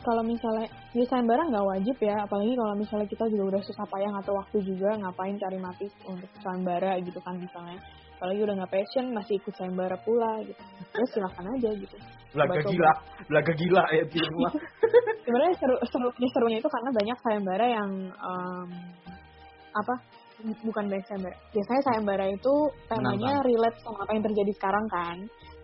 [0.00, 2.16] kalau misalnya ya sayembara nggak wajib ya.
[2.22, 6.30] Apalagi kalau misalnya kita juga udah susah payah atau waktu juga ngapain cari mati untuk
[6.44, 7.80] sayembara gitu kan misalnya.
[8.20, 10.62] Apalagi udah nggak passion masih ikut sayembara pula gitu.
[10.94, 11.98] Ya silahkan aja gitu
[12.30, 12.70] Laga Coba-coba.
[12.70, 12.92] gila,
[13.34, 14.52] laga gila ya di rumah.
[15.26, 18.68] sebenarnya seru serunya serunya itu karena banyak sayembara yang em,
[19.74, 19.94] apa
[20.62, 21.36] bukan banyak sayembara.
[21.50, 22.54] Biasanya sayembara itu
[22.86, 25.16] temanya relate sama apa yang terjadi sekarang kan.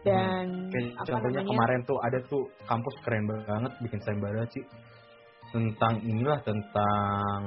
[0.07, 4.65] Dan Kayak apa contohnya namanya kemarin tuh ada tuh kampus keren banget bikin sayembara sih
[5.51, 7.41] tentang inilah tentang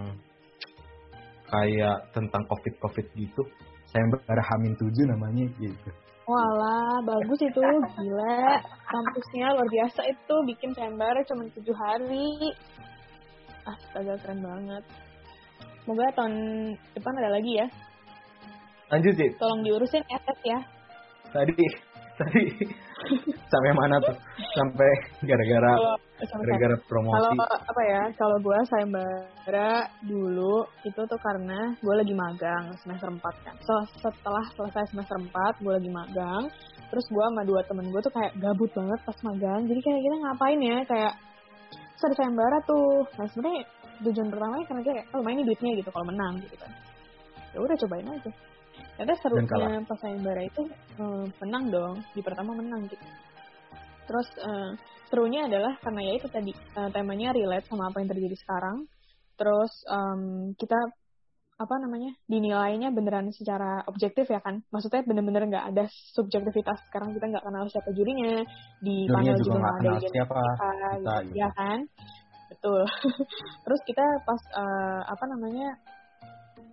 [1.47, 3.41] kayak tentang covid covid gitu.
[3.89, 5.89] Sayembara Hamin 7 namanya gitu.
[6.29, 7.57] Walah, bagus itu,
[7.97, 8.41] gila.
[8.85, 12.53] Kampusnya luar biasa itu, bikin sayembara cuma tujuh hari.
[13.65, 14.83] Astaga, keren banget.
[15.81, 16.33] Semoga tahun
[16.93, 17.67] depan ada lagi ya.
[18.89, 20.59] lanjut sih Tolong diurusin SS ya.
[21.29, 21.53] tadi
[22.17, 22.45] tadi
[23.53, 24.17] sampai mana tuh
[24.57, 24.89] sampai
[25.29, 25.73] gara-gara
[26.19, 29.71] Kalau sama gara-gara kalau promosi apa ya, kalau gue sayembara
[30.03, 33.55] dulu itu tuh karena gue lagi magang semester 4 kan.
[33.63, 36.43] So, setelah selesai semester 4, gue lagi magang.
[36.91, 39.61] Terus gue sama dua temen gue tuh kayak gabut banget pas magang.
[39.63, 41.13] Jadi kayak kita ngapain ya, kayak
[41.71, 42.91] terus ada sayembara tuh.
[43.15, 43.61] Nah sebenarnya
[44.03, 46.71] tujuan pertamanya karena kayak, oh main ini duitnya gitu kalau menang gitu kan.
[47.55, 48.31] Ya udah cobain aja.
[48.99, 50.61] Ternyata serunya pas sayembara itu
[50.99, 51.95] eh, menang dong.
[52.11, 53.05] Di pertama menang gitu.
[54.03, 54.71] Terus eh,
[55.09, 58.85] serunya adalah karena ya itu tadi eh, temanya relate sama apa yang terjadi sekarang.
[59.35, 60.79] Terus em, kita
[61.59, 64.63] apa namanya dinilainya beneran secara objektif ya kan?
[64.71, 65.83] Maksudnya bener-bener nggak ada
[66.15, 66.79] subjektivitas.
[66.87, 68.47] Sekarang kita nggak kenal siapa jurinya
[68.79, 71.79] di panel juga nggak ada siapa kita, kita, gitu, ya kan?
[72.49, 72.81] Betul.
[73.67, 75.67] Terus kita pas eh, apa namanya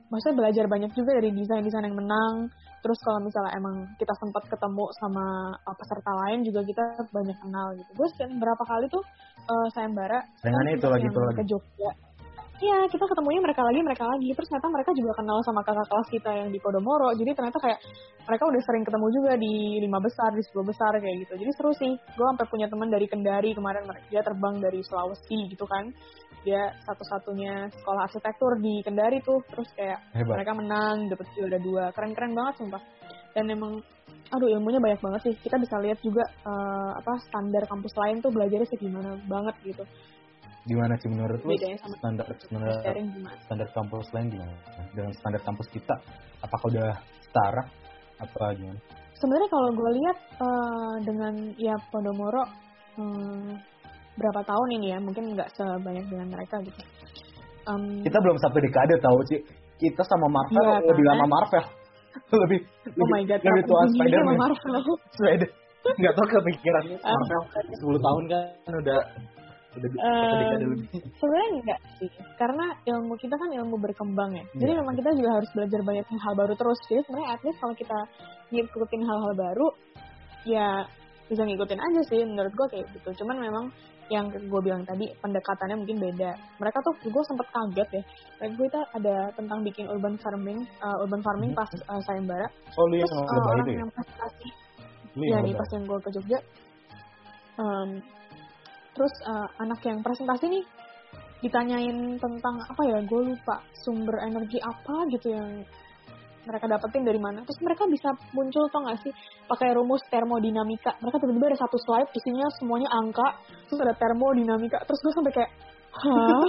[0.06, 4.84] maksudnya belajar banyak juga dari desain-desain yang menang terus kalau misalnya emang kita sempat ketemu
[5.00, 5.24] sama
[5.64, 9.04] uh, peserta lain juga kita banyak kenal gitu gue sering berapa kali tuh
[9.48, 11.36] uh, sayembara Saingannya itu lagi, itu lagi.
[11.36, 11.90] ke Jogja
[12.56, 14.32] Iya, kita ketemunya mereka lagi, mereka lagi.
[14.32, 17.12] Terus ternyata mereka juga kenal sama kakak kelas kita yang di Podomoro.
[17.12, 17.76] Jadi ternyata kayak
[18.24, 21.32] mereka udah sering ketemu juga di lima besar, di sepuluh besar kayak gitu.
[21.36, 21.92] Jadi seru sih.
[22.16, 25.92] Gue sampai punya teman dari Kendari kemarin, dia terbang dari Sulawesi gitu kan.
[26.46, 29.42] Dia satu-satunya sekolah arsitektur di Kendari tuh.
[29.50, 30.38] Terus kayak Hebat.
[30.38, 31.84] mereka menang, dapet juara dua.
[31.90, 32.82] Keren-keren banget sumpah.
[33.34, 33.82] Dan emang
[34.30, 35.34] aduh ilmunya banyak banget sih.
[35.42, 39.82] Kita bisa lihat juga eh, apa standar kampus lain tuh belajarnya segimana banget gitu.
[40.66, 41.54] Gimana sih menurut lu
[42.02, 42.94] standar standar
[43.42, 44.54] standar kampus lain gimana?
[44.94, 45.94] Dengan standar kampus kita,
[46.42, 46.90] apakah udah
[47.22, 47.62] setara?
[48.16, 48.80] Apa gimana?
[49.20, 52.44] sebenarnya kalau gue lihat eh, dengan ya Podomoro
[53.00, 53.75] hmm,
[54.16, 56.82] berapa tahun ini ya mungkin nggak sebanyak dengan mereka gitu
[57.66, 59.42] Em, Kita belum satu dekade tahu sih.
[59.74, 61.10] Kita sama Marvel Iya, lebih kan?
[61.18, 61.64] lama Marvel.
[62.46, 62.58] lebih
[62.94, 64.36] oh my god lebih tua Spider-Man.
[64.38, 64.74] Marvel
[65.18, 65.50] Spider.
[65.86, 67.10] nggak tahu kepikiran Ah.
[67.10, 67.42] Marvel
[67.74, 68.98] 10 tahun kan udah
[69.76, 69.98] lebih
[71.14, 74.80] sebenarnya enggak sih karena ilmu kita kan ilmu berkembang ya jadi Iya.
[74.80, 77.98] memang kita juga harus belajar banyak hal baru terus jadi sebenarnya at least kalau kita
[78.50, 79.66] ngikutin hal-hal baru
[80.44, 80.68] ya
[81.26, 83.64] bisa ngikutin aja sih menurut gue kayak gitu cuman memang
[84.06, 86.30] yang gue bilang tadi pendekatannya mungkin beda.
[86.62, 88.02] Mereka tuh gue sempet kaget ya.
[88.38, 92.46] Kayak gue itu ada tentang bikin urban farming uh, urban farming pas uh, sayembara.
[92.78, 93.76] Oh lu yang terus uh, orang ya?
[93.82, 94.48] yang presentasi
[95.16, 96.38] ya yang nih pas yang gue ke Jogja.
[97.56, 97.90] Em,
[98.92, 100.64] terus eh, anak yang presentasi nih
[101.44, 105.48] ditanyain tentang apa ya gue lupa sumber energi apa gitu yang
[106.46, 107.42] mereka dapetin dari mana.
[107.42, 109.12] Terus mereka bisa muncul tau gak sih?
[109.50, 110.94] Pakai rumus termodinamika.
[111.02, 113.26] Mereka tiba-tiba ada satu slide isinya semuanya angka
[113.66, 114.78] terus ada termodinamika.
[114.86, 115.50] Terus gue sampai kayak
[115.90, 116.42] hah?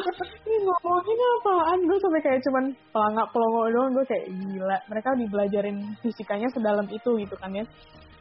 [0.46, 1.80] Ini ngomongin apaan?
[1.84, 3.92] Gue sampai kayak cuman pelangak pelongo doang.
[3.98, 7.66] Gue kayak gila mereka dibelajarin fisikanya sedalam itu gitu kan ya.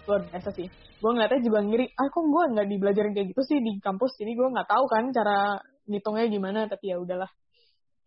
[0.09, 0.67] Luar biasa sih.
[0.97, 4.17] Gue ngeliatnya juga ngiri ah kok gue nggak dibelajarin kayak gitu sih di kampus?
[4.17, 7.31] Jadi gue nggak tahu kan cara ngitungnya gimana tapi ya udahlah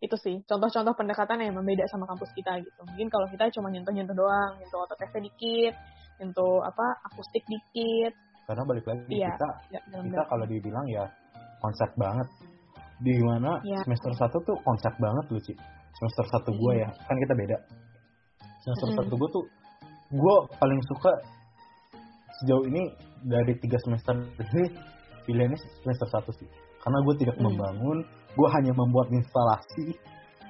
[0.00, 4.16] itu sih contoh-contoh pendekatan yang membeda sama kampus kita gitu mungkin kalau kita cuma nyentuh-nyentuh
[4.16, 5.74] doang nyentuh otot tesnya dikit
[6.18, 8.12] nyentuh apa akustik dikit
[8.48, 9.30] Karena balik lagi Iya.
[9.38, 9.48] kita
[9.94, 11.04] dalam kita kalau dibilang ya
[11.62, 12.26] konsep banget.
[12.98, 13.78] Di mana Iya.
[13.86, 15.54] semester satu tuh konsep banget lu sih.
[15.94, 17.56] Semester satu gue ya, kan kita beda.
[18.66, 18.98] Semester Mm-mm.
[19.06, 19.44] satu gue tuh
[20.10, 21.12] gue paling suka
[22.42, 22.90] sejauh ini
[23.22, 24.64] dari tiga semester ini
[25.30, 26.48] pilihannya semester satu sih.
[26.80, 27.44] Karena gue tidak Hmm.
[27.52, 29.94] membangun, gue hanya membuat instalasi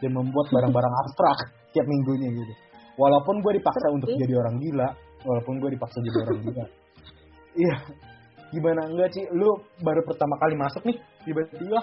[0.00, 1.38] dan membuat barang-barang abstrak
[1.74, 2.54] tiap minggunya gitu.
[2.98, 4.88] Walaupun gue dipaksa Seru untuk jadi orang gila,
[5.26, 6.64] walaupun gue dipaksa jadi orang gila.
[7.50, 7.76] Iya,
[8.54, 9.24] gimana enggak sih?
[9.34, 11.80] Lu baru pertama kali masuk nih, tiba-tiba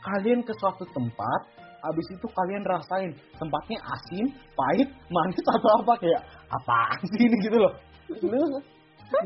[0.00, 1.40] kalian ke suatu tempat,
[1.80, 3.10] abis itu kalian rasain
[3.40, 7.72] tempatnya asin, pahit, manis atau apa kayak apaan sih ini gitu loh.
[8.10, 8.40] Lu,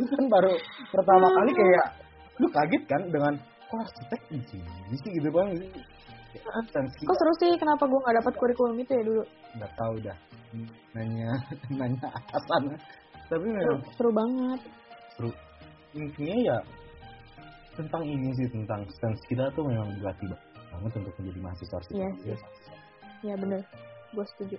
[0.01, 0.55] lu kan baru
[0.93, 1.87] pertama kali kayak
[2.41, 3.35] lu kaget kan dengan
[3.75, 5.51] kok arsitek di sini sih gitu bang
[6.35, 9.23] Kok seru sih kenapa gue nggak dapat kurikulum itu ya dulu?
[9.55, 10.19] nggak tahu dah
[10.95, 11.31] nanya
[11.79, 12.63] nanya atasan
[13.27, 14.61] tapi Seru, memang seru banget.
[15.15, 15.31] seru
[15.95, 16.57] intinya ya
[17.75, 20.31] tentang ini sih tentang sense kita tuh memang dilatih
[20.71, 22.43] banget untuk menjadi mahasiswa arsitek Yes, yes.
[23.23, 23.63] Ya bener,
[24.13, 24.59] gue setuju.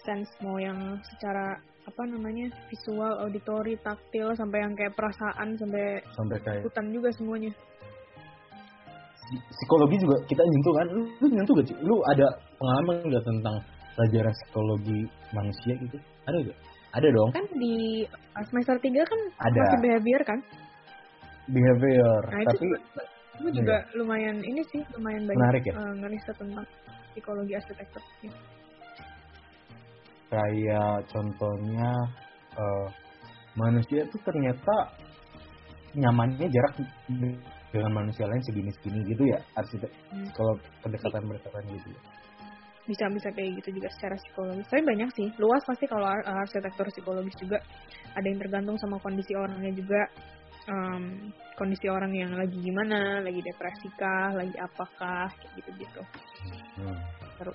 [0.00, 1.54] Sense mau yang secara
[1.84, 7.52] apa namanya visual, auditory, taktil, sampai yang kayak perasaan, sampai sampai kayak ikutan juga semuanya.
[9.24, 13.56] Psi- psikologi juga kita nyentuh kan lu, nyentuh gak sih lu ada pengalaman nggak tentang
[13.94, 16.58] pelajaran psikologi manusia gitu ada gak
[16.94, 17.74] ada dong Kan di
[18.06, 19.58] uh, semester 3 kan Ada.
[19.58, 20.38] masih behavior kan?
[21.46, 22.66] behavior Nah, itu tapi
[23.34, 25.74] Gue juga lumayan ini sih, lumayan banyak Menarik ya?
[25.74, 26.62] uh, ngeriset tentang
[27.10, 28.02] psikologi arsitektur.
[28.22, 28.30] Ya.
[30.30, 31.90] kayak contohnya
[32.58, 32.86] eh,
[33.54, 34.74] manusia tuh ternyata
[35.94, 36.74] nyamannya jarak
[37.74, 40.30] dengan manusia lain segini-segini gitu ya arsitek Hmm.
[40.30, 40.54] kalau
[40.86, 42.00] pendekatan-pendekatan gitu ya.
[42.84, 46.86] bisa bisa kayak gitu juga secara psikologis tapi banyak sih luas pasti kalau ar- arsitektur
[46.94, 47.58] psikologis juga
[48.14, 50.00] ada yang tergantung sama kondisi orangnya juga
[50.64, 51.28] Em,
[51.60, 56.00] kondisi orang yang lagi gimana lagi depresi kah lagi apakah kayak gitu gitu
[56.80, 56.96] Hmm.
[57.36, 57.52] Seru.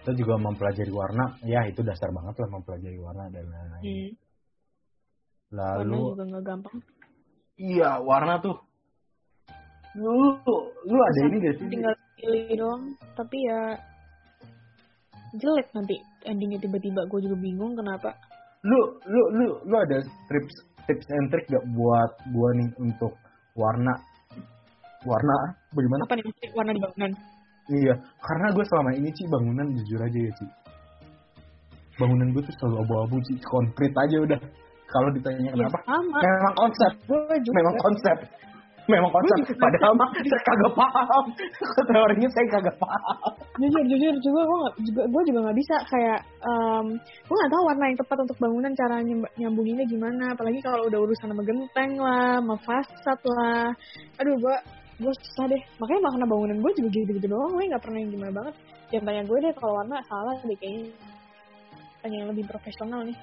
[0.00, 3.84] Kita juga mempelajari warna, ya itu dasar banget lah mempelajari warna dan lain-lain.
[3.84, 4.10] hmm.
[5.52, 6.76] warna Lalu, juga nggak gampang
[7.60, 8.56] iya warna tuh.
[9.98, 10.38] Lu,
[10.86, 11.66] lu ada ini gak sih?
[11.66, 12.82] tinggal pilih doang
[13.18, 13.74] tapi ya
[15.34, 18.14] jelek nanti endingnya tiba-tiba gue juga bingung kenapa
[18.60, 19.98] Lu, lu, lu, lu ada
[20.28, 23.16] tips, tips and trick gak buat gua nih untuk
[23.56, 23.96] warna?
[25.00, 25.36] Warna,
[25.72, 26.04] bagaimana?
[26.04, 27.12] apa nih warna di bangunan
[27.70, 30.50] Iya, karena gue selama ini sih bangunan jujur aja ya sih.
[32.02, 34.40] Bangunan gue tuh selalu abu-abu sih, konkret aja udah.
[34.90, 35.78] Kalau ditanya ya kenapa?
[35.86, 38.16] sama Memang konsep, gue juga memang konsep.
[38.90, 39.54] Memang konsep.
[39.54, 41.24] Padahal mah saya kagak paham.
[41.86, 43.32] Teorinya saya kagak paham.
[43.60, 47.84] jujur jujur juga gue juga gue juga nggak bisa kayak um, gue nggak tahu warna
[47.92, 48.94] yang tepat untuk bangunan cara
[49.38, 50.24] nyambunginnya gimana.
[50.34, 53.68] Apalagi kalau udah urusan sama genteng lah sama fasad lah.
[54.18, 54.56] Aduh gue
[55.00, 55.62] gue susah deh.
[55.78, 57.52] Makanya makna bangunan gue juga gitu gitu doang.
[57.54, 58.54] Gue nggak pernah yang gimana banget.
[58.90, 60.90] Jangan tanya gue deh kalau warna salah deh kayaknya.
[62.00, 63.18] Tanya yang lebih profesional nih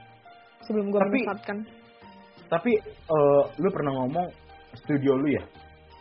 [0.63, 1.57] sebelum gue Tapi- menyesatkan.
[2.47, 4.46] Tapi eh, lu pernah ngomong
[4.83, 5.43] studio lu ya?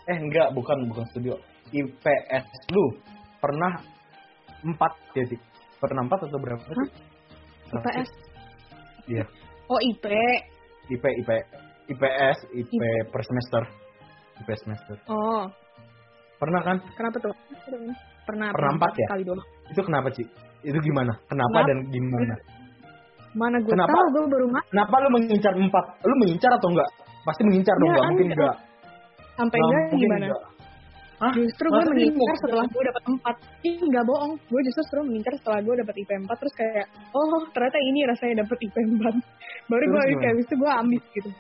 [0.07, 1.35] Eh enggak, bukan bukan studio.
[1.71, 2.85] IPS lu
[3.39, 3.83] pernah
[4.63, 5.39] empat sih?
[5.77, 6.91] Pernah empat atau berapa sih?
[7.75, 8.09] IPS
[9.07, 9.25] Iya.
[9.67, 10.05] oh IP
[10.91, 11.31] IP IP
[11.91, 13.63] IPS IP per semester.
[14.43, 14.97] IP semester.
[15.09, 15.47] oh
[16.37, 16.77] Pernah kan?
[16.95, 17.33] kenapa tuh
[18.27, 19.07] pernah Pernah empat ya?
[19.09, 19.41] kali doang
[19.73, 20.27] Itu kenapa sih?
[20.63, 21.15] Itu gimana?
[21.27, 21.69] Kenapa Kenapa?
[21.71, 22.35] dan gimana?
[23.37, 23.93] mana gue Kenapa?
[23.93, 25.85] tahu gue baru masuk Kenapa lu mengincar empat?
[26.05, 26.91] Lu mengincar atau enggak?
[27.23, 28.57] Pasti mengincar dong, Ya, enggak mungkin enggak.
[29.37, 30.43] Sampai Nggak enggak gimana enggak.
[31.17, 31.33] Hah?
[31.33, 35.33] Justru gue sih mengincar setelah gue dapat 4 Ih nggak bohong Gue justru seru mengincar
[35.41, 39.01] setelah gue dapat IP 4 Terus kayak Oh ternyata ini rasanya dapat IP 4
[39.73, 41.31] Baru gue kayak habis itu gue ambis gitu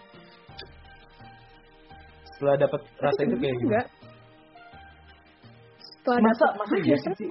[2.33, 3.85] Setelah dapat rasa itu kayak gimana?
[5.81, 7.25] Setelah Masa, dapet- masa iya sih, Ci?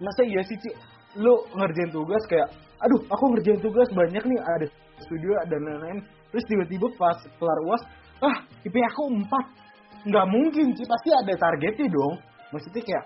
[0.00, 0.70] Masa iya sih, Ci?
[1.18, 2.48] Lu ngerjain tugas kayak,
[2.80, 4.66] aduh, aku ngerjain tugas banyak nih, ada
[4.98, 5.98] studio dan lain-lain.
[6.30, 7.82] Terus tiba-tiba pas kelar uas,
[8.22, 9.63] ah, IP aku 4.
[10.04, 10.84] Nggak mungkin, Ci.
[10.84, 12.14] Pasti ada targetnya dong.
[12.52, 13.04] Maksudnya kayak,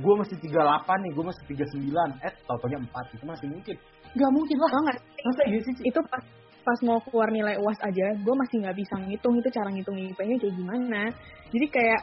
[0.00, 2.10] gue masih 38 nih, gue masih 39.
[2.24, 3.14] Eh, tau-taunya 4.
[3.16, 3.76] Itu masih mungkin.
[4.16, 4.70] Nggak mungkin lah.
[4.72, 5.22] Nggak sih?
[5.24, 5.74] Masa iya sih?
[5.84, 6.24] Itu pas
[6.60, 10.36] pas mau keluar nilai uas aja gue masih nggak bisa ngitung itu cara ngitung IP-nya
[10.36, 11.02] kayak gimana
[11.50, 12.00] jadi kayak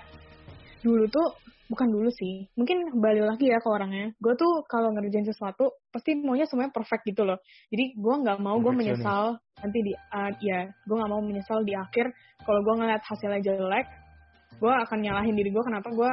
[0.82, 1.28] dulu tuh
[1.68, 6.16] bukan dulu sih mungkin kembali lagi ya ke orangnya gue tuh kalau ngerjain sesuatu pasti
[6.16, 7.38] maunya semuanya perfect gitu loh
[7.70, 11.76] jadi gue nggak mau gue menyesal nanti di uh, ya gue nggak mau menyesal di
[11.76, 12.08] akhir
[12.48, 13.88] kalau gue ngeliat hasilnya jelek
[14.58, 16.10] gue akan nyalahin diri gue kenapa gue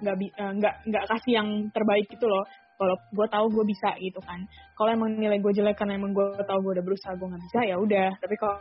[0.00, 2.44] nggak bi- uh, nggak nggak kasih yang terbaik gitu loh.
[2.80, 4.40] Kalau gue tahu gue bisa gitu kan.
[4.74, 7.60] Kalau emang nilai gue jelek karena emang gue tahu gue udah berusaha gue nggak bisa
[7.68, 8.08] ya udah.
[8.16, 8.58] Tapi kalau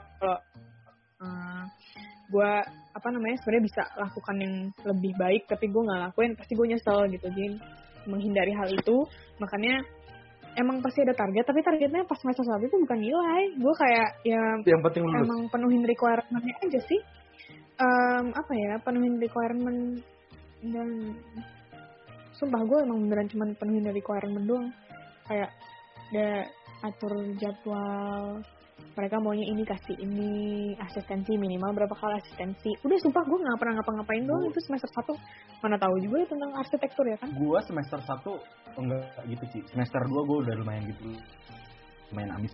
[1.24, 1.64] uh,
[2.32, 2.52] gue
[2.92, 7.00] apa namanya sebenarnya bisa lakukan yang lebih baik tapi gue nggak lakuin pasti gue nyesel
[7.10, 7.26] gitu.
[7.32, 7.48] Jadi
[8.12, 8.98] menghindari hal itu.
[9.40, 9.80] Makanya
[10.60, 13.42] emang pasti ada target tapi targetnya pas semester satu itu bukan nilai.
[13.58, 15.24] Gue kayak ya Yang penting lulus.
[15.24, 17.00] emang penuhin requirement-nya aja sih
[17.82, 19.98] Em, apa ya penuhin requirement
[20.70, 21.18] dan
[22.38, 24.70] sumpah gue emang beneran cuma penuhin requirement doang.
[25.26, 25.50] Kayak
[26.14, 26.46] ya
[26.86, 28.46] atur jadwal
[28.94, 30.32] mereka maunya ini kasih ini
[30.78, 32.70] asistensi minimal berapa kali asistensi.
[32.86, 35.14] Udah sumpah gue nggak pernah ngapa-ngapain doang itu semester satu.
[35.66, 37.30] Mana tahu juga ya tentang arsitektur ya kan?
[37.34, 38.38] Gue semester 1 oh
[38.78, 39.62] enggak gitu sih.
[39.74, 41.18] Semester 2 gue udah lumayan gitu.
[42.14, 42.54] Lumayan ambis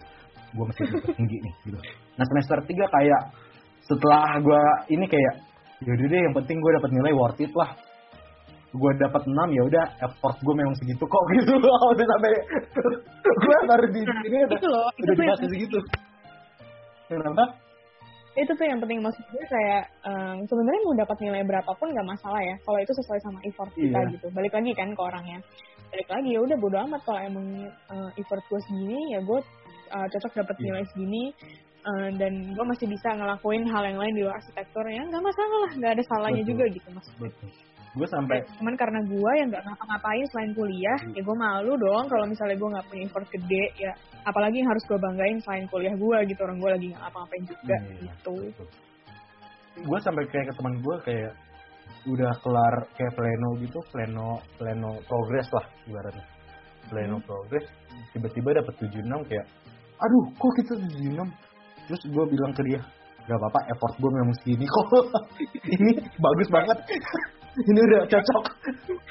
[0.55, 0.83] gue masih
[1.19, 1.79] tinggi nih gitu.
[2.15, 3.21] Nah semester 3 kayak
[3.87, 7.69] setelah gue ini kayak Yaudah deh, yang penting gue dapat nilai worth it lah.
[8.73, 11.53] Gue dapat 6 ya udah effort gue memang segitu kok gitu.
[11.61, 12.33] udah sampai
[13.45, 15.77] gue baru di sini udah, itu loh udah segitu.
[17.07, 17.45] Kenapa?
[18.37, 22.37] itu tuh yang penting maksud gue kayak em, sebenarnya mau dapat nilai berapapun nggak masalah
[22.37, 24.13] ya kalau itu sesuai sama effort kita Iya.
[24.13, 25.41] gitu balik lagi kan ke orangnya
[25.89, 29.39] balik lagi ya udah bodo amat kalau emang eh, effort gue segini ya gue
[29.89, 30.65] eh, cocok dapat Iya.
[30.69, 31.23] nilai segini
[31.87, 34.83] eh, dan gue masih bisa ngelakuin hal yang lain di luar arsitektur.
[34.91, 36.51] Ya nggak masalah lah nggak ada salahnya Betul.
[36.51, 37.07] juga gitu mas.
[37.15, 37.49] Betul.
[37.97, 42.25] Gue sampai cuman karena gue yang nggak ngapa-ngapain selain kuliah ya gue malu dong kalau
[42.29, 43.93] misalnya gue nggak punya effort gede ya.
[44.27, 47.77] Apalagi yang harus gue banggain selain kuliah gue gitu orang gue lagi nggak ngapa-ngapain juga
[47.81, 48.35] Iya, gitu.
[49.77, 51.31] Gue sampai kayak ke teman gue kayak
[52.07, 56.25] udah kelar kayak pleno gitu pleno pleno progress lah ibaratnya.
[56.87, 57.65] Pleno progress
[58.13, 59.45] tiba-tiba dapat 76 kayak
[59.97, 61.46] aduh kok kita 76
[61.87, 62.83] terus gue bilang ke dia
[63.27, 64.87] gak apa-apa effort gue memang segini kok.
[65.75, 66.77] Ini bagus banget.
[67.69, 68.43] Ini udah cocok.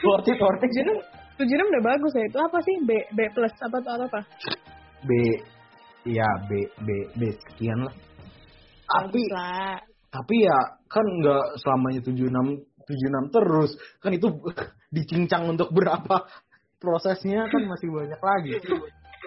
[0.07, 0.71] Worth it worth it.
[0.73, 0.99] Tujuh enam.
[1.37, 2.25] Tujuh enam udah bagus ya.
[2.25, 2.75] Itu apa sih?
[2.89, 4.21] B B plus apa tuh apa?
[5.05, 5.11] B
[6.09, 7.95] ya B B B sekian lah.
[8.87, 9.77] Tapi lah.
[10.07, 10.59] tapi ya
[10.89, 12.33] kan nggak selamanya 76
[12.89, 13.71] 76 terus.
[14.01, 14.29] Kan itu
[14.97, 16.25] dicincang untuk berapa
[16.81, 18.53] prosesnya kan masih banyak lagi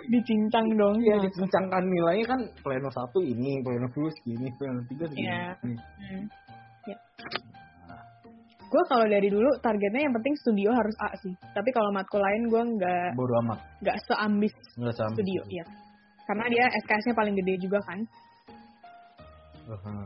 [0.08, 5.28] dicincang dong Iya dicincangkan nilainya kan pleno satu ini pleno dua segini pleno tiga segini
[5.28, 5.44] Iya.
[5.60, 6.26] Hmm.
[6.88, 6.98] Ya.
[8.70, 11.34] Gue kalau dari dulu targetnya yang penting studio harus A sih.
[11.58, 15.66] Tapi kalau matkul lain gue nggak bodo amat nggak seambis nggak sama studio ya.
[16.30, 18.00] Karena dia SKS-nya paling gede juga kan.
[19.74, 19.98] Aha.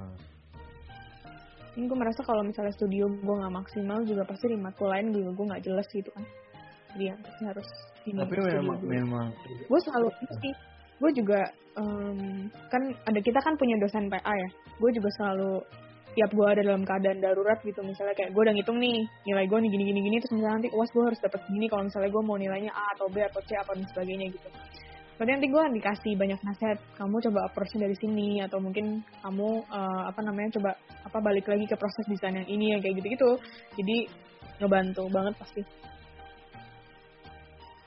[1.74, 5.30] Ini gue merasa kalau misalnya studio gue nggak maksimal juga pasti di matkul lain juga
[5.36, 6.24] gue nggak jelas gitu kan.
[7.20, 7.68] Pasti harus
[8.04, 8.90] ini tapi memang dulu.
[8.92, 9.28] memang
[9.70, 10.08] gue selalu
[10.44, 10.54] sih
[11.02, 11.40] gue juga
[11.80, 14.50] em, kan ada kita kan punya dosen PA ya.
[14.78, 15.64] Gue juga selalu
[16.14, 19.60] tiap gue ada dalam keadaan darurat gitu misalnya kayak gue udah ngitung nih nilai gue
[19.66, 22.24] nih gini gini gini terus misalnya nanti uas gue harus dapat gini kalau misalnya gue
[22.24, 24.50] mau nilainya A atau B atau C apa dan sebagainya gitu.
[25.14, 30.04] Berarti nanti gue dikasih banyak nasihat kamu coba approach dari sini atau mungkin kamu eh,
[30.10, 30.72] apa namanya coba
[31.06, 33.30] apa balik lagi ke proses desain yang ini ya kayak gitu gitu
[33.78, 33.98] jadi
[34.62, 35.62] ngebantu banget pasti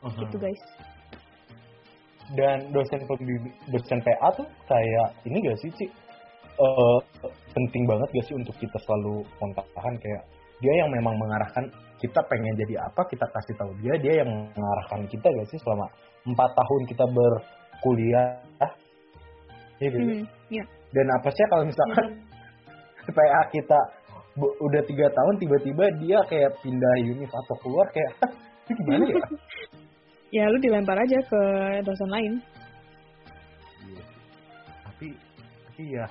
[0.07, 0.21] Aha.
[0.23, 0.63] gitu guys
[2.35, 5.87] dan dosen pembimbing dosen PA tuh kayak ini gak sih Ci
[6.57, 6.99] Eh,
[7.53, 10.25] penting banget gak sih untuk kita selalu kontakkan kayak
[10.65, 11.69] dia yang memang mengarahkan
[12.01, 15.85] kita pengen jadi apa kita kasih tahu dia dia yang mengarahkan kita gak sih selama
[16.25, 18.41] empat tahun kita berkuliah
[19.77, 20.01] Iya sih?
[20.01, 20.65] Hmm, iya.
[20.97, 22.25] dan apa sih kalau misalkan
[23.21, 23.79] PA kita
[24.41, 28.33] udah tiga tahun tiba-tiba dia kayak pindah univ atau keluar kayak
[28.73, 29.21] gimana ya
[30.31, 31.43] ya lu dilempar aja ke
[31.87, 32.35] dosen lain
[33.87, 34.03] Iya.
[34.85, 35.09] Tapi
[35.71, 36.07] tapi ya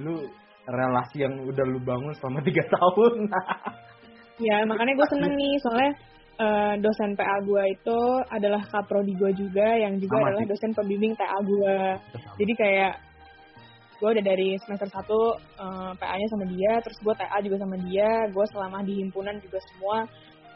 [0.00, 0.26] lu
[0.66, 3.28] relasi yang udah lu bangun selama tiga tahun.
[4.42, 5.92] Ya makanya gue seneng nih soalnya
[6.40, 7.98] eh, dosen PA gue itu
[8.30, 10.50] adalah kaprodi gue juga yang juga Sama adalah sih.
[10.50, 11.76] dosen pembimbing TA gue.
[12.42, 12.92] Jadi kayak
[14.02, 18.10] gue udah dari semester 1 eh, PA-nya sama dia, terus gue TA juga sama dia,
[18.34, 19.96] gue selama di himpunan juga semua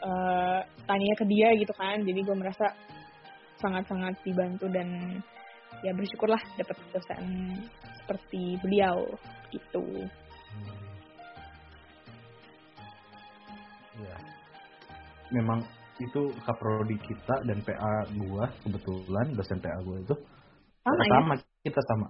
[0.03, 2.01] eh tanya ke dia gitu kan.
[2.05, 2.73] Jadi gue merasa
[3.57, 5.19] sangat-sangat dibantu dan
[5.85, 7.23] ya bersyukurlah dapat dosen
[8.01, 9.05] seperti beliau
[9.53, 9.85] gitu.
[13.97, 14.17] ya.
[15.33, 15.59] Memang
[15.97, 20.15] itu kaprodi kita dan PA gua kebetulan dosen PA gua itu
[20.85, 21.09] Sama ya?
[21.09, 21.33] sama
[21.65, 22.07] kita sama.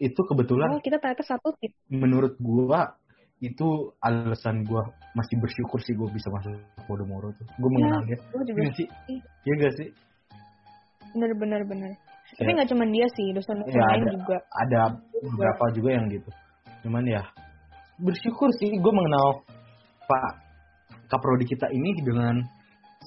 [0.00, 1.70] Itu kebetulan Oh kita ternyata satu tim.
[1.92, 2.96] menurut gua
[3.42, 3.66] itu
[3.98, 6.54] alasan gua masih bersyukur sih gua bisa masuk
[6.86, 7.46] Podomoro tuh.
[7.58, 8.18] Gua mengenal dia.
[8.30, 8.86] Gue juga Iya sih.
[9.42, 9.88] Iya gak sih?
[11.12, 11.92] bener-bener bener.
[12.32, 14.12] Tapi Kayak- nggak cuma dia sih, dosen-dosen Ya, lain ada.
[14.16, 14.36] juga.
[14.56, 14.80] ada
[15.20, 16.30] beberapa juga yang gitu.
[16.80, 17.22] Cuman ya
[18.00, 19.44] bersyukur sih gue mengenal
[20.02, 20.32] Pak
[21.06, 22.40] Kaprodi kita ini dengan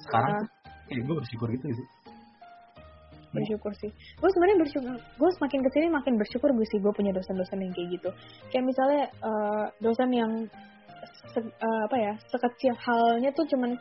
[0.06, 0.40] sekarang Ah.
[0.46, 0.50] tuh,
[0.94, 1.88] ya gue bersyukur gitu sih.
[3.38, 3.92] Bersyukur sih.
[4.18, 7.74] Gue sebenarnya bersyukur gue semakin ke sini makin bersyukur gue sih gue punya dosen-dosen yang
[7.76, 8.10] kayak gitu.
[8.52, 10.32] Kayak misalnya eh, dosen yang
[11.36, 13.76] se- eh, apa ya sekecil halnya tuh cuman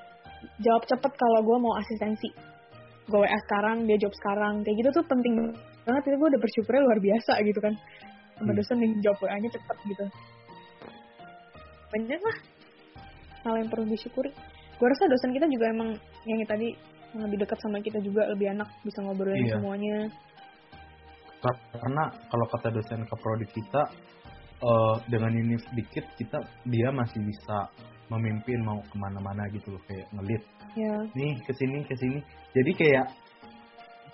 [0.60, 2.28] jawab cepet kalau gue mau asistensi.
[3.04, 5.34] Gue WA sekarang dia jawab sekarang kayak gitu tuh penting
[5.84, 7.74] banget itu gue udah bersyukurnya luar biasa gitu kan.
[8.34, 8.58] Sama Hmm.
[8.58, 10.04] dosen yang jawab WA-nya cepet gitu.
[11.94, 12.36] Banyak lah
[13.44, 14.32] hal yang perlu disyukuri.
[14.74, 15.94] Gue rasa dosen kita juga emang
[16.26, 16.74] yang tadi
[17.14, 19.54] lebih dekat sama kita juga lebih enak bisa ngobrolin Iya.
[19.56, 19.96] semuanya.
[21.38, 23.82] Kar- Karena kalau kata dosen Kaprodi kita
[24.64, 27.68] eh, dengan ini sedikit kita dia masih bisa
[28.08, 30.42] memimpin mau ke mana-mana gitu loh kayak ngelit.
[30.74, 32.18] Ya nih ke sini ke sini.
[32.56, 33.06] Jadi kayak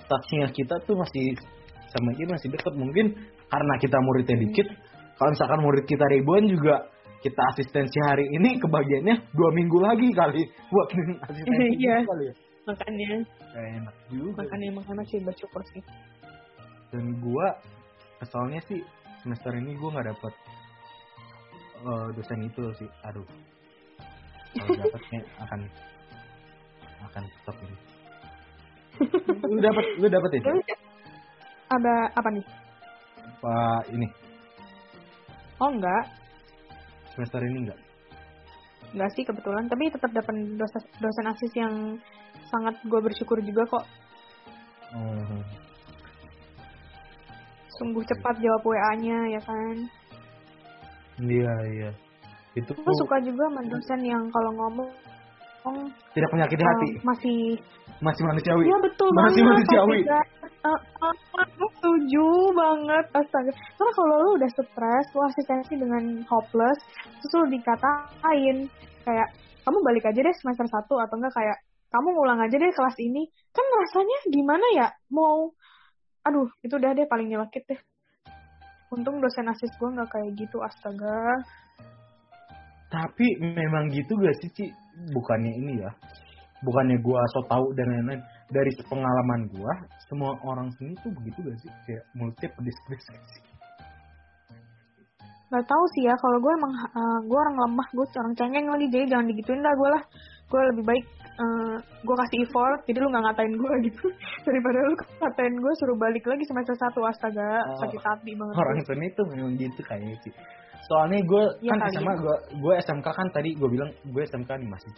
[0.08, 1.38] touchnya kita tuh masih
[1.90, 3.06] sama dia masih deket mungkin
[3.46, 4.66] karena kita muridnya dikit
[5.18, 6.86] kalau misalkan murid kita ribuan juga
[7.20, 10.42] kita asistensi hari ini kebagiannya dua minggu lagi kali.
[10.66, 10.88] Buat
[11.30, 12.34] asistensi gitu kali ya.
[12.68, 14.44] Makanya Gak enak juga.
[14.44, 15.82] makanya makanya masih bersyukur sih
[16.90, 17.46] Dan gua
[18.18, 18.80] kesalnya sih
[19.22, 20.34] semester ini gua nggak dapet
[21.80, 22.90] eh, dosen itu sih.
[23.08, 23.24] Aduh.
[24.50, 25.60] Kalau dapetnya akan
[27.00, 27.76] akan tetap ini.
[29.48, 30.44] lu dapet lu dapet itu?
[30.44, 30.66] Terus
[31.70, 32.44] ada apa nih
[33.40, 34.08] Pak ini
[35.62, 36.04] oh enggak
[37.14, 37.80] semester ini enggak?
[38.90, 41.74] enggak sih kebetulan tapi tetap dapat dosen dosen asis yang
[42.50, 43.84] sangat gue bersyukur juga kok
[44.90, 45.42] Oh.
[47.78, 49.76] sungguh cepat jawab WA-nya ya kan
[51.20, 51.90] Iya iya.
[52.56, 54.90] Itu gue suka juga sama dosen yang kalau ngomong
[56.16, 57.38] tidak menyakiti eh, hati, masih
[58.00, 58.64] masih manusiawi.
[58.64, 59.48] Iya betul Masih banget.
[59.52, 59.98] manusiawi.
[60.00, 60.26] Eh,
[60.64, 62.26] eh, eh, setuju
[62.56, 63.52] banget astaga.
[63.52, 66.80] Karena kalau lu udah stres, lu asistensi dengan hopeless,
[67.20, 68.56] terus lu dikatain
[69.04, 69.28] kayak
[69.60, 71.58] kamu balik aja deh semester 1 atau enggak kayak
[71.90, 73.26] kamu ngulang aja deh kelas ini.
[73.50, 74.88] Kan rasanya gimana ya?
[75.10, 75.52] Mau
[76.22, 77.80] aduh, itu udah deh paling nyelekit deh.
[78.90, 81.44] Untung dosen asis gue nggak kayak gitu, astaga.
[82.90, 84.66] Tapi memang gitu gak sih, Ci?
[85.14, 85.90] Bukannya ini ya.
[86.66, 88.18] Bukannya gua so tau dan lain-lain.
[88.50, 89.70] Dari pengalaman gua,
[90.10, 91.70] semua orang sini tuh begitu gak sih?
[91.86, 93.42] Kayak mulutnya pedis-pedis gak sih?
[95.50, 96.74] Tahu sih ya, kalau gue emang
[97.30, 100.02] gue orang lemah, gue orang cengeng lagi, jadi jangan digituin dah gue lah.
[100.50, 101.04] Gue lebih baik
[102.00, 104.06] gue kasih effort, jadi lu nggak ngatain gue gitu.
[104.44, 108.54] Daripada lu ngatain gue suruh balik lagi semester satu astaga, Oh, sakit hati banget.
[108.56, 110.30] Orang sini tuh memang gitu kayaknya, Ci.
[110.88, 112.18] Soalnya gue Iya kan SMA, ya.
[112.18, 114.90] gue gue SMK kan tadi gue bilang gue SMK nih masih.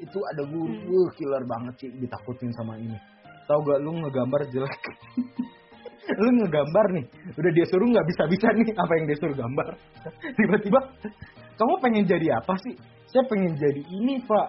[0.00, 0.88] Itu ada guru, Hmm.
[0.90, 2.96] wah, killer banget sih ditakutin sama ini.
[3.46, 4.74] Tahu gak lu ngegambar jelek?
[6.20, 7.04] lu ngegambar nih,
[7.38, 9.68] udah dia suruh nggak bisa-bisa nih apa yang dia suruh gambar.
[10.38, 10.80] Tiba-tiba,
[11.54, 12.74] kamu pengen jadi apa sih?
[13.06, 14.48] Saya pengen jadi ini pak.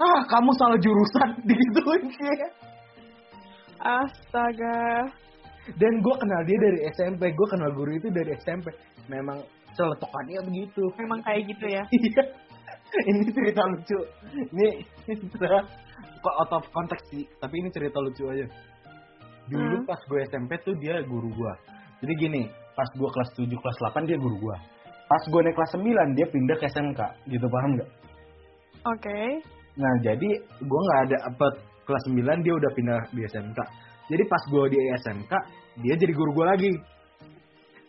[0.00, 2.36] Ah, kamu salah jurusan, digituin sih.
[3.80, 5.08] Astaga.
[5.76, 8.72] Dan gue kenal dia dari SMP, gue kenal guru itu dari SMP.
[9.12, 9.44] Memang
[9.76, 10.82] celetukannya begitu.
[10.98, 11.84] Memang kayak gitu ya.
[12.90, 13.06] Iya.
[13.06, 13.98] ini cerita lucu.
[14.50, 15.62] Ini cerita
[16.18, 18.42] kok out of konteks sih, tapi ini cerita lucu aja.
[19.46, 19.86] Dulu Hmm.
[19.86, 21.52] pas gue SMP tuh dia guru gue.
[22.02, 22.42] Jadi gini,
[22.74, 24.56] pas gue kelas 7, kelas 8 dia guru gue.
[25.06, 27.90] Pas gue naik kelas 9 dia pindah ke SMK, gitu paham nggak?
[28.90, 29.20] Oke.
[29.78, 31.46] Nah jadi gue nggak ada apa
[31.86, 33.58] kelas 9 dia udah pindah di SMK.
[34.10, 35.32] Jadi pas gue di SMK
[35.86, 36.72] dia jadi guru gue lagi.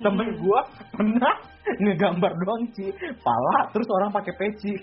[0.01, 0.39] Temen Hmm.
[0.41, 0.59] gue
[0.97, 1.35] pernah
[1.77, 2.89] ngegambar doang sih
[3.21, 4.73] pala terus orang pakai peci.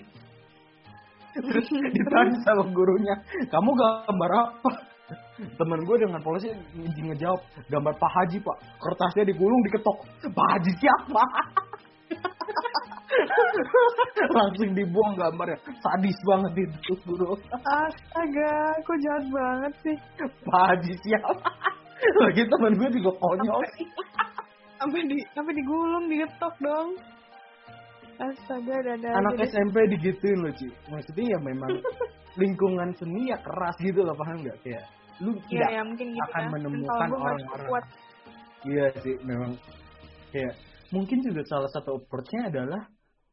[1.39, 3.13] Terus ditanya sama gurunya,
[3.53, 4.71] kamu gambar apa?
[5.37, 7.37] Temen gue dengan polisi nge- ngejawab,
[7.69, 9.97] gambar Pak Haji pak, kertasnya digulung diketok.
[10.25, 11.23] Pak Haji siapa?
[14.37, 17.33] Langsung dibuang gambarnya, sadis banget itu guru.
[17.65, 18.53] Astaga,
[18.85, 19.95] kok jahat banget sih.
[20.45, 21.49] Pak Haji siapa?
[22.23, 23.61] Lagi temen gue juga konyol.
[24.79, 26.89] Sampai di sampai digulung, digetok dong.
[28.19, 29.09] Astaga, dada.
[29.15, 30.67] Anak SMP digituin loh Ci.
[30.91, 31.71] Maksudnya ya memang
[32.41, 34.57] lingkungan seni ya keras gitu loh, paham nggak?
[34.63, 34.83] Kayak
[35.19, 36.49] lu Iya, tidak ya mungkin gitu akan ya.
[36.55, 37.67] menemukan orang-orang.
[37.67, 37.85] kuat.
[38.59, 39.51] Iya sih, memang
[40.31, 40.53] kayak
[40.91, 42.81] mungkin juga salah satu approach-nya adalah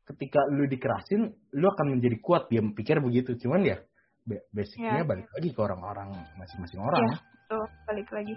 [0.07, 2.47] ketika lu dikerasin, lu akan menjadi kuat.
[2.47, 3.35] Dia pikir begitu.
[3.43, 3.77] Cuman ya
[4.23, 5.07] ba- basicnya Iya.
[5.07, 7.03] balik lagi ke orang-orang masing-masing orang.
[7.03, 7.17] Iya,
[7.51, 8.35] tuh balik lagi.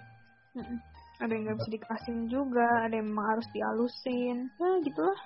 [1.20, 4.38] Ada yang nggak bisa dikerasin juga, ada yang memang harus dialusin.
[4.56, 5.20] Ya gitulah.